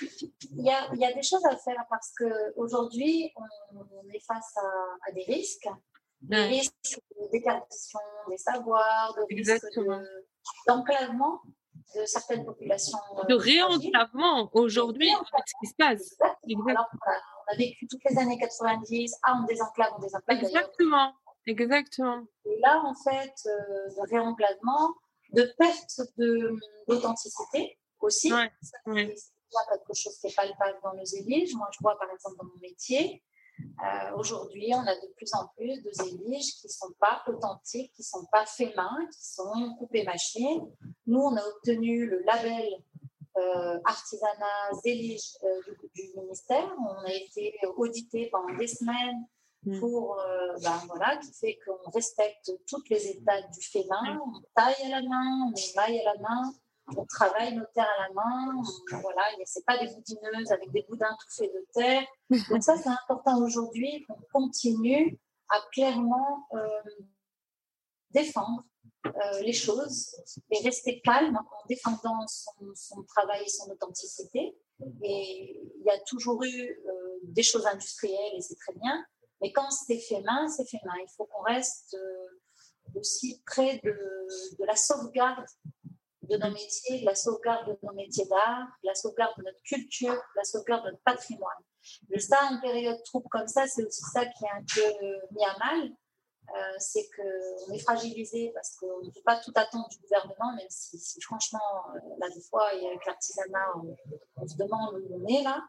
[0.00, 4.24] Il y, a, il y, a, des choses à faire parce qu'aujourd'hui, on, on est
[4.26, 5.68] face à, à des risques.
[6.22, 7.98] Des risques de déperdition
[8.30, 9.80] des savoirs, de risques
[10.66, 11.42] d'enclavement
[11.94, 12.98] de certaines populations.
[13.18, 16.16] Euh, de réenclavement aujourd'hui, ce qui se passe.
[16.68, 16.88] Alors,
[17.48, 20.38] on a vécu toutes les années 90, ah, on désenclave, on désenclave.
[20.38, 21.12] Exactement,
[21.46, 22.24] exactement.
[22.44, 24.94] Et là, en fait, euh, de réenclavement,
[25.32, 26.00] de perte
[26.88, 28.32] d'authenticité aussi.
[28.32, 28.50] Ouais,
[28.86, 29.14] ouais.
[29.16, 31.54] C'est quelque chose qui est palpable dans nos éliges.
[31.54, 33.22] Moi, je vois par exemple dans mon métier,
[33.60, 37.92] euh, Aujourd'hui, on a de plus en plus de zéliges qui ne sont pas authentiques,
[37.94, 40.66] qui ne sont pas faits main, qui sont coupés machine.
[41.06, 42.64] Nous, on a obtenu le label
[43.36, 46.74] euh, artisanat zélige euh, du, ministère.
[46.78, 49.26] On a été audité pendant des semaines.
[49.78, 54.18] Pour, euh, ben, voilà, qui fait qu'on respecte toutes les étapes du fait main.
[54.24, 56.52] On taille à la main, on émaille à la main,
[56.96, 58.62] on travaille nos terres à la main.
[59.00, 62.02] voilà, c'est pas des boudineuses avec des boudins tout faits de terre.
[62.50, 66.80] Donc ça, c'est important aujourd'hui qu'on continue à clairement euh,
[68.10, 68.64] défendre
[69.06, 70.14] euh, les choses
[70.50, 74.56] et rester calme en défendant son, travail et son authenticité.
[75.02, 79.04] Et il y a toujours eu euh, des choses industrielles et c'est très bien.
[79.42, 80.94] Mais quand c'est fait main, c'est fait main.
[81.00, 81.96] Il faut qu'on reste
[82.94, 85.44] aussi près de, de la sauvegarde
[86.22, 90.44] de nos métiers, la sauvegarde de nos métiers d'art, la sauvegarde de notre culture, la
[90.44, 91.62] sauvegarde de notre patrimoine.
[92.10, 95.44] Et ça, en période trouble comme ça, c'est aussi ça qui est un peu mis
[95.44, 95.92] à mal.
[96.54, 100.66] Euh, c'est qu'on est fragilisé parce qu'on ne peut pas tout attendre du gouvernement, même
[100.68, 101.60] si, franchement,
[101.94, 103.72] euh, là, des fois, avec l'artisanat,
[104.36, 105.62] on, se demande où on est là.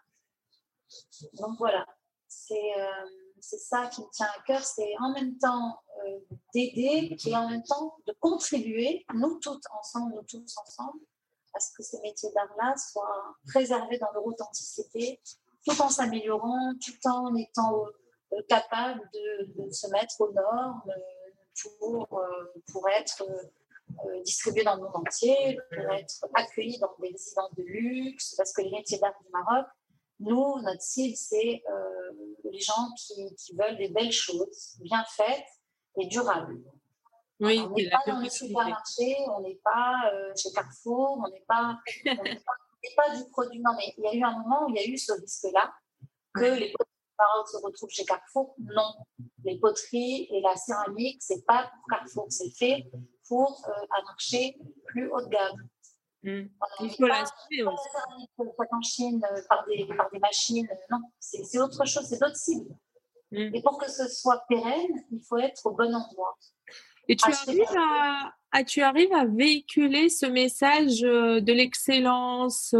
[1.33, 1.85] Donc voilà,
[2.27, 2.73] c'est.
[2.77, 3.05] Euh,
[3.43, 6.19] c'est ça qui me tient à cœur, c'est en même temps euh,
[6.53, 10.99] d'aider et en même temps de contribuer, nous toutes ensemble, nous tous ensemble,
[11.53, 15.19] à ce que ces métiers d'art-là soient préservés dans leur authenticité,
[15.67, 17.85] tout en s'améliorant, tout en étant
[18.31, 20.93] euh, capables de, se mettre aux normes
[21.79, 23.25] pour, euh, pour être
[24.23, 28.61] distribués dans le monde entier, pour être accueillis dans des résidences de luxe, parce que
[28.61, 29.67] les métiers d'art du Maroc,
[30.19, 32.11] nous, notre cible, c'est euh,
[32.51, 35.47] les gens qui, qui, veulent des belles choses, bien faites
[35.97, 36.61] et durables.
[37.39, 41.43] Oui, on n'est pas dans les supermarchés, on n'est pas euh, chez Carrefour, on n'est
[41.47, 41.77] pas,
[42.95, 43.59] pas, du produit.
[43.59, 45.73] Non, mais il y a eu un moment où il y a eu ce risque-là,
[46.33, 48.55] que les poteries se retrouvent chez Carrefour.
[48.59, 48.93] Non,
[49.43, 52.85] les poteries et la céramique, c'est pas pour Carrefour, c'est fait
[53.27, 55.69] pour euh, un marché plus haut de gamme.
[56.23, 56.43] Mmh.
[56.79, 58.47] Il faut l'acheter aussi.
[58.71, 60.67] en Chine euh, par des, par des machines.
[60.71, 62.73] Euh, non, c'est autre chose, c'est d'autres cibles.
[63.31, 63.55] Mmh.
[63.55, 66.37] Et pour que ce soit pérenne, il faut être au bon endroit.
[67.09, 67.77] Et tu arrives,
[68.53, 72.73] à, tu arrives à véhiculer ce message euh, de l'excellence,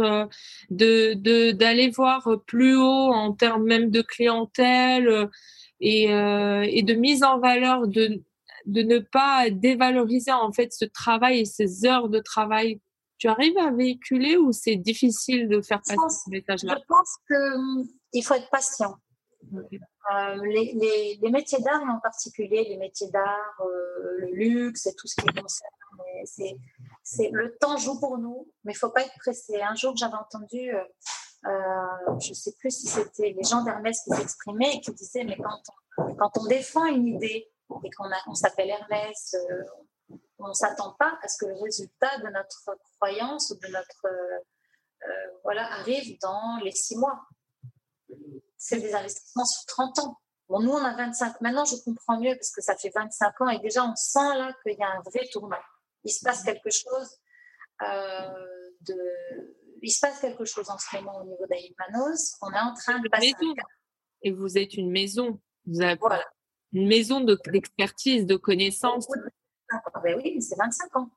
[0.70, 5.28] de d'aller voir plus haut en termes même de clientèle
[5.80, 8.22] et, et de mise en valeur de,
[8.64, 12.80] de ne pas dévaloriser en fait ce travail et ces heures de travail
[13.18, 16.76] tu arrives à véhiculer ou c'est difficile de faire passer ce message-là?
[16.80, 17.16] Je pense
[18.12, 18.96] qu'il faut être patient.
[20.12, 25.06] Euh, les, les, métiers d'art, en particulier les métiers d'art, euh, le luxe et tout
[25.06, 25.70] ce qui concerne,
[27.02, 29.60] c'est, le temps joue pour nous, mais il ne faut pas être pressé.
[29.62, 30.84] Un jour, j'avais entendu, euh,
[32.20, 35.36] je ne sais plus si c'était les gens d'Hermès qui s'exprimaient et qui disaient, mais
[35.36, 35.60] quand
[35.98, 37.50] on, quand on défend une idée
[37.82, 39.34] et qu'on on s'appelle Hermès,
[40.38, 44.06] on ne s'attend pas à ce que le résultat de notre croyance ou de notre
[44.06, 44.38] euh,
[45.06, 47.26] euh, voilà arrive dans les six mois.
[48.56, 50.18] C'est des investissements sur 30 ans.
[50.48, 51.40] Bon, nous, on a 25.
[51.40, 54.54] Maintenant, je comprends mieux parce que ça fait 25 ans et déjà, on sent là
[54.62, 55.56] qu'il y a un vrai tournant.
[56.04, 57.18] Il se passe quelque chose
[57.82, 58.96] euh, de.
[59.82, 62.36] Il se passe quelque chose en ce moment au niveau d'Aïmanos.
[62.40, 63.32] On est en train de passer.
[64.22, 65.40] Et vous êtes une maison.
[65.66, 65.98] Vous avez
[66.72, 69.06] une maison d'expertise, de connaissances.
[70.02, 71.10] Ben oui, c'est 25 ans.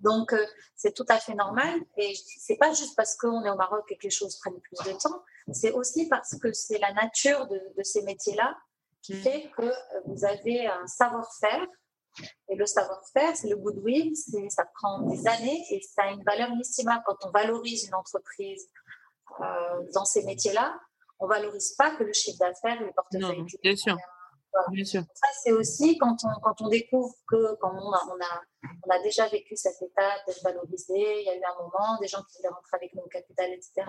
[0.00, 0.44] Donc, euh,
[0.74, 1.80] c'est tout à fait normal.
[1.96, 4.78] Et c'est pas juste parce qu'on est au Maroc et que les choses prennent plus
[4.84, 5.22] de temps.
[5.52, 8.56] C'est aussi parce que c'est la nature de, ces métiers-là
[9.02, 9.22] qui mm.
[9.22, 11.66] fait que euh, vous avez un savoir-faire.
[12.48, 14.14] Et le savoir-faire, c'est le goodwill.
[14.48, 17.02] Ça prend des années et ça a une valeur inestimable.
[17.06, 18.66] Quand on valorise une entreprise
[19.40, 20.78] euh, dans ces métiers-là,
[21.18, 23.40] on valorise pas que le chiffre d'affaires et le portefeuille.
[23.40, 23.96] Non, bien sûr.
[25.14, 29.28] Ça, c'est aussi quand on, quand on découvre que quand on a, on a, déjà
[29.28, 32.54] vécu cette étape d'être valorisé, il y a eu un moment, des gens qui voulaient
[32.54, 33.86] rentrer avec nos capital, etc.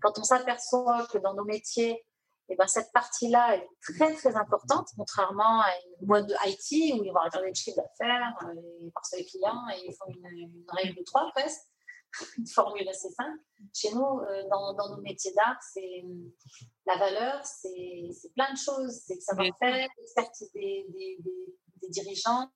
[0.00, 2.04] Quand on s'aperçoit que dans nos métiers,
[2.48, 7.04] et ben cette partie-là, est très très importante, contrairement à une boîte de IT où
[7.04, 10.26] ils vont regarder le chiffre d'affaires, euh, ils pensent les clients et ils font une,
[10.26, 11.60] une règle de trois presque,
[12.38, 13.38] une formule assez simple.
[13.74, 16.04] Chez nous, euh, dans, dans, nos métiers d'art, c'est
[16.86, 21.18] la valeur, c'est plein de choses, c'est le savoir-faire, l'expertise des, des,
[21.82, 22.50] des, dirigeants,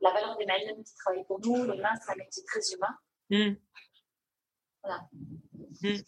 [0.00, 2.94] la valeur des mains qui travaillent pour nous, le main, c'est un métier très humain.
[3.30, 3.56] Mmh.
[4.82, 5.08] Voilà.
[5.82, 6.02] Mmh.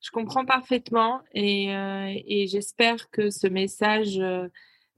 [0.00, 4.48] Je comprends parfaitement et, euh, et j'espère que ce message euh,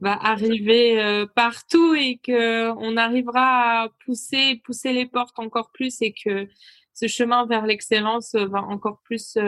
[0.01, 6.01] va arriver euh, partout et que on arrivera à pousser pousser les portes encore plus
[6.03, 6.49] et que
[6.95, 9.39] ce chemin vers l'excellence va encore plus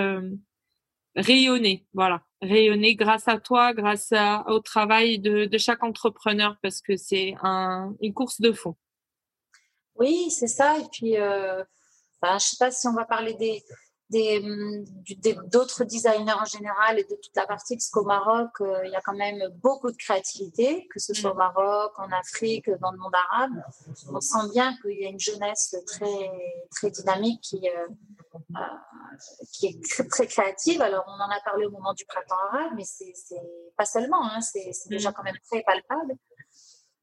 [1.17, 1.87] rayonner.
[1.93, 4.13] Voilà, rayonner grâce à toi, grâce
[4.47, 8.77] au travail de, de, chaque entrepreneur parce que c'est un, une course de fond.
[9.97, 10.79] Oui, c'est ça.
[10.79, 11.63] Et puis, euh,
[12.21, 13.63] ben, je sais pas si on va parler des
[14.11, 18.95] d'autres designers en général et de toute la partie, parce qu'au Maroc, euh, il y
[18.95, 22.99] a quand même beaucoup de créativité, que ce soit au Maroc, en Afrique, dans le
[22.99, 23.53] monde arabe.
[24.13, 26.31] On sent bien qu'il y a une jeunesse très,
[26.71, 27.89] très dynamique qui, euh,
[28.35, 28.61] euh,
[29.53, 30.83] qui est très, très, créative.
[30.83, 33.13] Alors, on en a parlé au moment du printemps arabe, mais c'est
[33.77, 35.15] pas seulement, hein, c'est déjà mm.
[35.15, 36.17] quand même très palpable.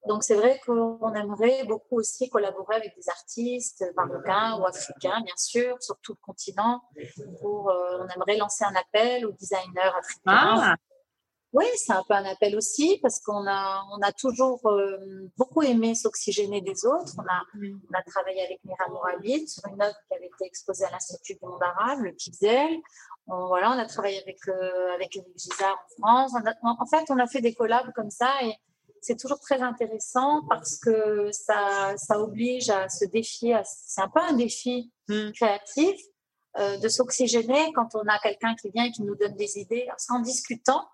[0.08, 5.36] Donc c'est vrai qu'on aimerait beaucoup aussi collaborer avec des artistes marocains ou africains, bien
[5.38, 6.82] sûr, sur tout le continent.
[7.42, 10.16] Pour, euh, on aimerait lancer un appel aux designers africains.
[10.26, 10.76] Ah.
[11.52, 15.64] Oui, c'est un peu un appel aussi parce qu'on a, on a toujours euh, beaucoup
[15.64, 17.14] aimé s'oxygéner des autres.
[17.18, 17.80] On a, mm.
[17.90, 21.34] on a travaillé avec Mira Mourabit sur une œuvre qui avait été exposée à l'Institut
[21.42, 22.78] du monde arabe, le Kibzel.
[23.26, 26.34] On, voilà, on a travaillé avec, euh, avec Eric Gisard en France.
[26.62, 28.54] en fait, on a fait des collabs comme ça et
[29.02, 33.60] c'est toujours très intéressant parce que ça, ça oblige à se défier.
[33.64, 35.32] C'est un peu un défi hmm.
[35.32, 36.00] créatif
[36.58, 39.88] euh, de s'oxygéner quand on a quelqu'un qui vient et qui nous donne des idées.
[40.10, 40.88] en discutant,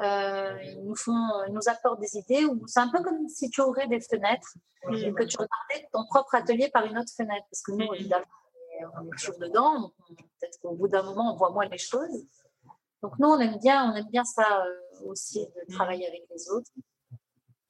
[0.00, 2.44] euh, ils nous font, nous apportent des idées.
[2.44, 4.56] Ou c'est un peu comme si tu ouvrais des fenêtres
[4.88, 4.94] hmm.
[4.94, 7.46] et que tu regardais ton propre atelier par une autre fenêtre.
[7.50, 7.94] Parce que nous, hmm.
[7.94, 8.24] évidemment,
[9.00, 9.92] on est toujours dedans.
[10.08, 12.26] Peut-être qu'au bout d'un moment, on voit moins les choses.
[13.04, 16.48] Donc nous, on aime bien, on aime bien ça euh, aussi de travailler avec les
[16.48, 16.70] autres.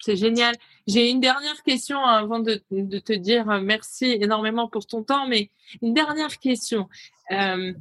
[0.04, 0.54] C'est génial.
[0.86, 5.48] J'ai une dernière question avant de, te dire euh, merci énormément pour ton temps, mais
[5.80, 6.90] une dernière question.
[7.30, 7.72] Euh,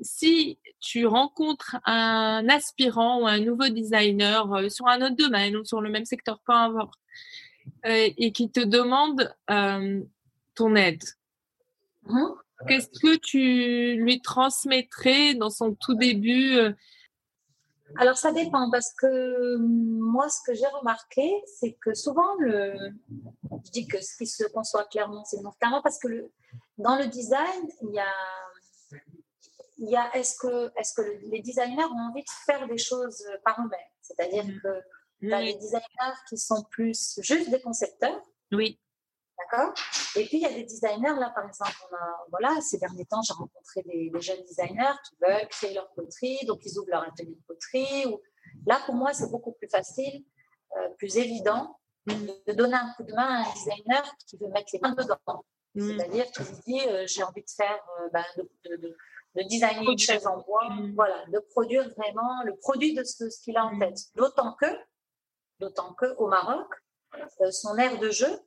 [0.00, 5.64] si tu rencontres un aspirant ou un nouveau designer euh, sur un autre domaine ou
[5.64, 7.00] sur le même secteur, peu importe,
[7.84, 9.34] et qui te demande
[10.54, 11.02] ton aide,
[12.06, 12.24] mmh.
[12.68, 16.56] qu'est-ce que tu lui transmettrais dans son tout début
[17.96, 22.74] alors, ça dépend parce que moi, ce que j'ai remarqué, c'est que souvent, le,
[23.64, 26.32] je dis que ce qui se conçoit clairement, c'est non clairement parce que le,
[26.76, 28.14] dans le design, il y a,
[29.78, 33.24] il y a est-ce que, est que les designers ont envie de faire des choses
[33.44, 33.80] par eux-mêmes?
[34.02, 34.60] C'est-à-dire mm.
[34.60, 34.82] que
[35.20, 38.22] il y a des designers qui sont plus juste des concepteurs.
[38.52, 38.78] Oui.
[39.38, 39.72] D'accord?
[40.16, 43.04] Et puis, il y a des designers, là, par exemple, on a, voilà, ces derniers
[43.04, 47.02] temps, j'ai rencontré des, jeunes designers qui veulent créer leur poterie, donc ils ouvrent leur
[47.02, 48.06] atelier de poterie.
[48.06, 48.20] Ou...
[48.66, 50.24] Là, pour moi, c'est beaucoup plus facile,
[50.76, 54.70] euh, plus évident de donner un coup de main à un designer qui veut mettre
[54.72, 55.44] les mains dedans.
[55.74, 55.98] Mm.
[55.98, 58.96] C'est-à-dire qui se dit, euh, j'ai envie de faire, euh, ben, de, de,
[59.34, 60.94] de, designer une chaise en bois, mm.
[60.94, 63.78] voilà, de produire vraiment le produit de ce, ce qu'il a en mm.
[63.78, 63.98] tête.
[64.16, 64.66] D'autant que,
[65.60, 66.68] d'autant que au Maroc,
[67.50, 68.38] son aire de jeu,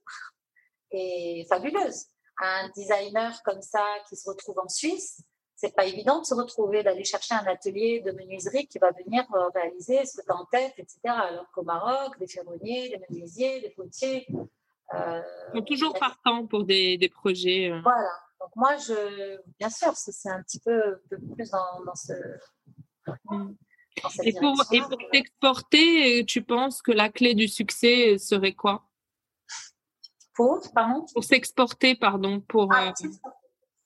[0.91, 2.05] est fabuleuse.
[2.41, 5.21] Un designer comme ça qui se retrouve en Suisse,
[5.61, 9.23] c'est pas évident de se retrouver, d'aller chercher un atelier de menuiserie qui va venir
[9.35, 10.97] euh, réaliser ce que tu as en tête, etc.
[11.05, 14.27] Alors qu'au Maroc, des ferronniers, des menuisiers, des potiers.
[14.95, 15.21] Euh,
[15.53, 17.69] sont toujours partants pour des, des projets.
[17.69, 17.79] Euh.
[17.83, 18.09] Voilà.
[18.39, 20.99] Donc moi, je, bien sûr, c'est un petit peu,
[21.35, 22.13] plus dans, dans ce.
[23.25, 23.53] Mm.
[24.23, 28.89] et, pour, et pour t'exporter, tu penses que la clé du succès serait quoi?
[30.41, 32.41] Pour, pardon Pour s'exporter, pardon.
[32.41, 33.07] Pour, ah, euh,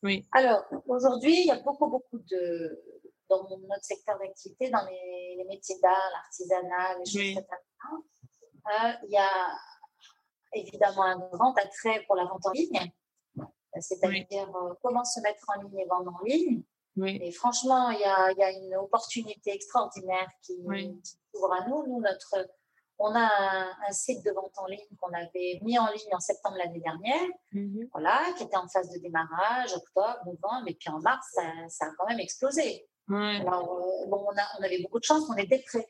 [0.03, 0.25] Oui.
[0.31, 2.81] Alors, aujourd'hui, il y a beaucoup, beaucoup de.
[3.27, 9.13] Dans notre secteur d'activité, dans les, métiers d'art, l'artisanat, les choses comme ça, euh, il
[9.13, 9.29] y a
[10.53, 12.91] évidemment un grand attrait pour la vente en ligne,
[13.79, 16.61] c'est-à-dire euh, comment se mettre en ligne et vendre en ligne.
[16.97, 17.17] Oui.
[17.19, 20.55] Et franchement, il y, a, il y a, une opportunité extraordinaire qui,
[21.03, 21.83] qui s'ouvre à nous.
[21.87, 22.47] Nous, notre
[22.97, 23.29] on a
[23.87, 27.27] un, site de vente en ligne qu'on avait mis en ligne en septembre l'année dernière,
[27.51, 27.89] mhm.
[27.91, 31.27] voilà, qui était en phase de démarrage, octobre, novembre, et puis en mars,
[31.67, 32.87] ça, a quand même explosé.
[33.09, 35.87] Alors, euh, bon, on, avait beaucoup de chance, on était prêts.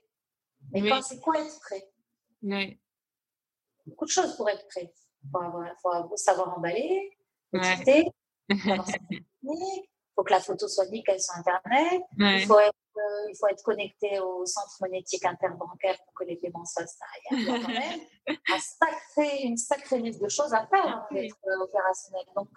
[0.71, 1.87] Mais c'est quoi être prêt
[2.43, 2.79] oui.
[3.85, 4.93] Beaucoup de choses pour être prêt.
[5.23, 7.17] Il faut, savoir emballer,
[7.53, 7.59] faut
[9.41, 9.83] il
[10.15, 12.75] faut que la photo soit nickel sur Internet, il faut être
[13.29, 16.83] il faut être connecté au centre monétique interbancaire pour que les paiements ça
[17.31, 17.99] Il y a, quand même
[19.43, 22.25] une sacrée liste de choses à faire hein, pour être opérationnel.
[22.35, 22.49] Donc,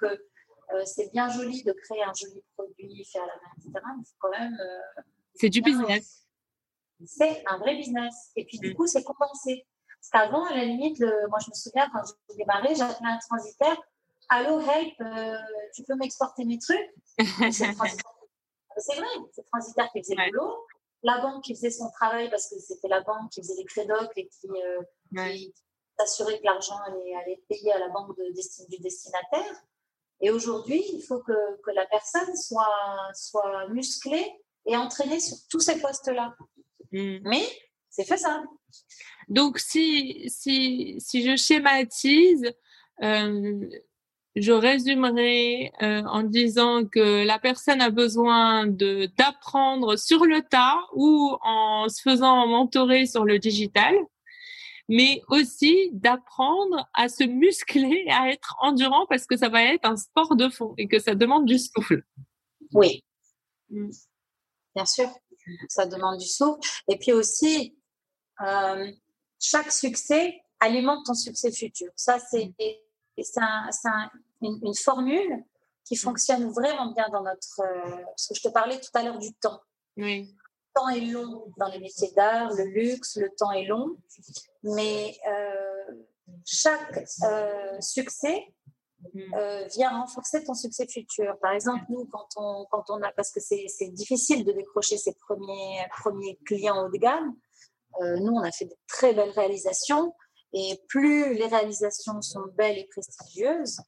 [0.85, 3.73] c'est bien joli de créer un joli produit, faire la main, etc.
[3.97, 4.59] Mais c'est quand même.
[5.35, 6.27] c'est du business.
[7.07, 8.33] C'est un vrai business.
[8.37, 8.75] Et puis, du mm.
[8.75, 9.67] coup, c'est compensé.
[10.01, 13.79] Parce qu'avant, à la limite, moi, je me souviens, quand j'ai démarré, j'appelais un transitaire
[14.31, 15.39] Allô, help, euh,
[15.75, 16.79] tu peux m'exporter mes trucs?
[17.53, 17.75] C'est
[18.97, 20.67] vrai, c'est transitaire qui faisait le boulot.
[21.03, 24.11] La banque qui faisait son travail parce que c'était la banque qui faisait les crédocs
[24.17, 25.37] et qui, euh,
[25.99, 28.25] s'assurait que l'argent allait, allait payer à la banque de,
[28.69, 29.63] du destinataire.
[30.21, 34.27] Et aujourd'hui, il faut que, que, la personne soit, soit musclée
[34.67, 36.35] et entraînée sur tous ces postes-là.
[36.93, 37.19] Mm.
[37.23, 37.49] Mais
[37.89, 38.47] c'est faisable.
[39.29, 42.53] Donc, si, si, si je schématise,
[43.03, 43.69] euh,
[44.41, 50.79] je résumerai euh, en disant que la personne a besoin de d'apprendre sur le tas
[50.95, 53.95] ou en se faisant mentorer sur le digital,
[54.89, 59.97] mais aussi d'apprendre à se muscler, à être endurant parce que ça va être un
[59.97, 62.03] sport de fond et que ça demande du souffle.
[62.73, 63.05] Oui,
[63.71, 63.91] mm.
[64.75, 65.09] bien sûr,
[65.69, 66.61] ça demande du souffle.
[66.89, 67.77] Et puis aussi,
[68.41, 68.91] euh,
[69.41, 71.91] chaque succès alimente ton succès futur.
[71.97, 72.53] Ça, c'est mm.
[74.41, 75.45] Une, formule
[75.85, 75.99] qui mm.
[75.99, 77.61] fonctionne vraiment bien dans notre.
[77.61, 79.61] Euh, parce que je te parlais tout à l'heure du temps.
[79.97, 80.35] Oui.
[80.75, 83.97] Le temps est long dans les métiers d'art, le luxe, le temps est long.
[84.63, 86.05] Mais euh,
[86.45, 87.09] chaque
[87.81, 88.55] succès
[89.15, 89.67] mm.
[89.75, 91.37] vient renforcer ton succès futur.
[91.41, 95.15] Par exemple, nous, quand on, quand on a, parce que c'est difficile de décrocher ses
[95.15, 97.35] premiers, premiers clients haut de gamme,
[98.01, 100.15] euh, nous, on a fait de très belles réalisations.
[100.53, 103.81] Et plus les réalisations sont belles et prestigieuses,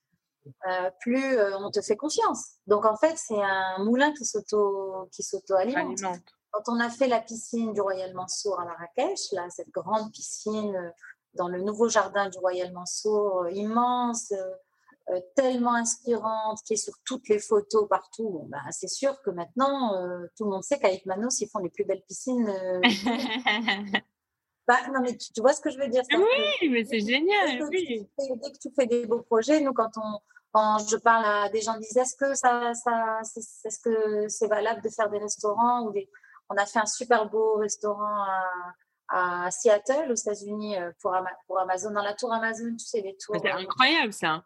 [0.68, 2.56] euh, plus euh, on te fait confiance.
[2.66, 6.00] Donc en fait, c'est un moulin qui s'auto qui s'auto-alimente.
[6.52, 10.92] Quand on a fait la piscine du Royal Mansour à Marrakech, là, cette grande piscine
[11.34, 14.32] dans le nouveau jardin du Royal Mansour, immense,
[15.10, 19.94] euh, tellement inspirante, qui est sur toutes les photos partout, bah, c'est sûr que maintenant,
[19.94, 22.52] euh, tout le monde sait qu'à Manos, ils font les plus belles piscines.
[24.70, 24.74] Euh.
[24.74, 27.68] bah, non, mais tu, vois ce que je veux dire Oui, mais c'est génial.
[27.70, 28.06] Dès
[28.52, 30.20] que, tu fais des beaux projets, nous, quand, on,
[30.52, 34.48] quand je parle à des gens, disent est-ce que, ça, ça, est, -ce que c'est
[34.48, 36.08] valable de faire des restaurants ou des...
[36.48, 41.16] On a fait un super beau restaurant à, à Seattle, aux États-Unis, pour,
[41.46, 43.36] pour Amazon, dans la tour Amazon, tu sais, les tours.
[43.40, 44.44] C'est incroyable ça.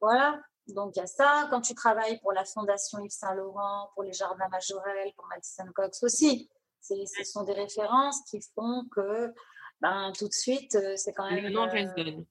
[0.00, 1.46] Voilà, donc il y a ça.
[1.50, 6.02] Quand tu travailles pour la Fondation Yves Saint-Laurent, pour les Jardins Majorel, pour Madison Cox
[6.02, 6.50] aussi,
[6.80, 9.32] ce sont des références qui font que
[9.80, 11.44] ben, tout de suite, euh, c'est quand même.
[11.44, 12.22] Euh,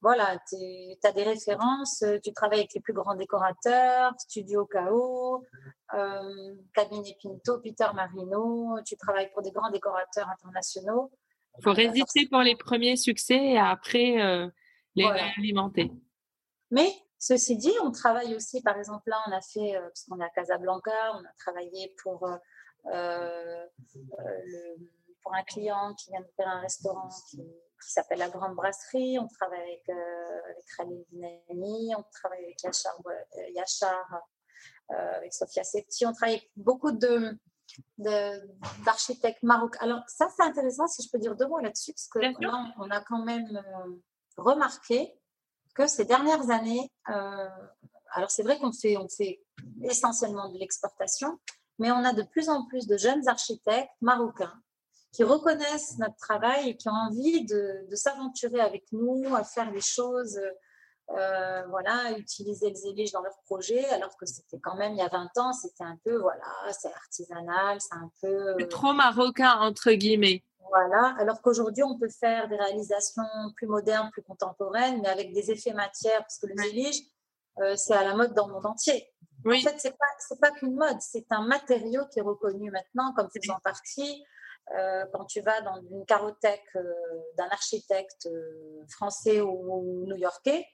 [0.00, 0.56] voilà, tu
[1.04, 5.44] as des références, euh, tu travailles avec les plus grands décorateurs, Studio KO,
[5.94, 11.12] euh, Cabinet Pinto, Peter Marino, tu travailles pour des grands décorateurs internationaux.
[11.58, 14.50] Il faut résister pour les premiers succès et après
[14.96, 15.92] les alimenter.
[16.70, 16.88] Mais
[17.24, 20.30] Ceci dit, on travaille aussi, par exemple, là, on a fait, parce qu'on est à
[20.30, 22.28] Casablanca, on a travaillé pour,
[22.86, 23.66] euh,
[25.22, 27.40] pour un client qui vient de faire un restaurant qui,
[27.80, 29.18] s'appelle La Grande Brasserie.
[29.18, 32.96] On travaille avec, avec Khalil Dinani, on travaille avec Yachar,
[33.54, 34.22] Yachar
[34.88, 36.06] avec Sofia Septi.
[36.06, 37.36] On travaille avec beaucoup de,
[38.84, 39.80] d'architectes marocains.
[39.80, 42.90] Alors, ça, c'est intéressant, si je peux dire deux mots là-dessus, parce que là, on
[42.90, 43.62] a quand même
[44.36, 45.18] remarqué
[45.74, 47.48] que ces dernières années, euh,
[48.12, 49.42] alors c'est vrai qu'on fait, on fait
[49.82, 51.38] essentiellement de l'exportation,
[51.78, 54.52] mais on a de plus en plus de jeunes architectes marocains
[55.12, 59.82] qui reconnaissent notre travail et qui ont envie de, s'aventurer avec nous, à faire des
[59.82, 60.40] choses,
[61.10, 65.02] euh, voilà, utiliser le zélige dans leurs projets, alors que c'était quand même il y
[65.02, 68.54] a 20 ans, c'était un peu, voilà, c'est artisanal, c'est un peu...
[68.60, 70.42] Euh, trop marocain, entre guillemets.
[70.70, 73.22] Voilà, alors qu'aujourd'hui, on peut faire des réalisations
[73.56, 77.02] plus modernes, plus contemporaines, mais avec des effets matière, parce que le zélige,
[77.58, 79.12] euh, c'est à la mode dans le monde entier.
[79.44, 83.28] En fait, c'est pas, pas qu'une mode, c'est un matériau qui est reconnu maintenant comme
[83.28, 84.24] faisant partie.
[84.78, 86.82] Euh, quand tu vas dans une carothèque euh,
[87.36, 88.28] d'un architecte
[88.88, 90.64] français ou new-yorkais,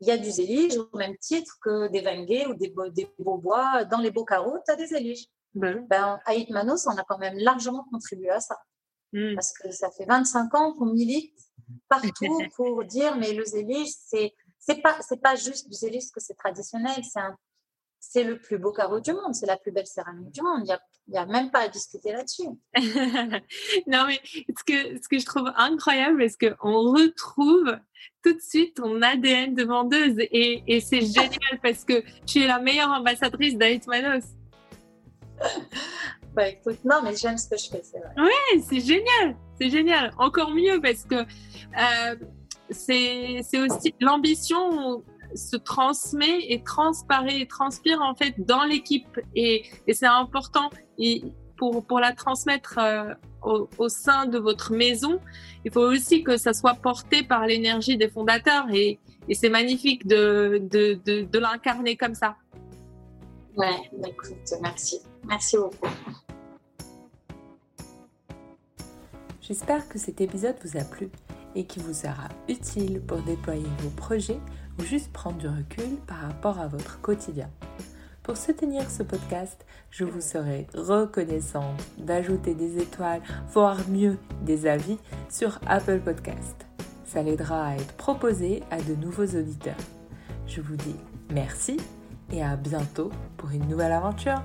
[0.00, 3.10] il y a du zélige au même titre que des Venguet ou des, beaux, des
[3.18, 3.84] beaux bois.
[3.84, 5.26] Dans les beaux carreaux, tu as des zéliges.
[5.54, 8.56] Ben, ben, à on a quand même largement contribué à ça.
[9.12, 9.34] Mmh.
[9.34, 11.34] Parce que ça fait 25 ans qu'on milite
[11.88, 16.20] partout pour dire mais le zélige, c'est c'est pas c'est pas juste du zélige que
[16.20, 17.20] c'est traditionnel, c'est
[18.00, 20.60] c'est le plus beau carreau du monde, c'est la plus belle céramique du monde.
[20.60, 22.48] Il n'y a, y a même pas à discuter là-dessus.
[23.86, 27.76] non, mais ce que, ce que je trouve incroyable, c'est qu'on retrouve
[28.22, 32.46] tout de suite ton ADN de vendeuse et, et c'est génial parce que tu es
[32.46, 34.24] la meilleure ambassadrice d'Aït Manos.
[36.34, 38.10] Bah, écoute, non, mais j'aime ce que je fais, c'est vrai.
[38.16, 40.12] Ouais, c'est génial, c'est génial.
[40.18, 42.16] Encore mieux parce que euh,
[42.70, 45.02] c'est aussi l'ambition
[45.34, 51.22] se transmet et transparaît et transpire en fait dans l'équipe et, et c'est important et
[51.56, 55.20] pour, pour la transmettre euh, au, au, sein de votre maison,
[55.64, 58.98] il faut aussi que ça soit porté par l'énergie des fondateurs et,
[59.28, 62.36] et c'est magnifique de, de, de, de l'incarner comme ça.
[63.56, 65.00] Ouais, écoute, merci.
[65.26, 65.88] Merci beaucoup.
[69.40, 71.08] J'espère que cet épisode vous a plu
[71.54, 74.38] et qu'il vous sera utile pour déployer vos projets
[74.78, 77.50] ou juste prendre du recul par rapport à votre quotidien.
[78.22, 83.22] Pour soutenir ce podcast, je vous serai reconnaissante d'ajouter des étoiles,
[83.52, 84.98] voire mieux des avis
[85.30, 86.66] sur Apple Podcast.
[87.06, 89.78] Ça l'aidera à être proposé à de nouveaux auditeurs.
[90.46, 90.96] Je vous dis
[91.32, 91.78] merci
[92.30, 94.42] et à bientôt pour une nouvelle aventure.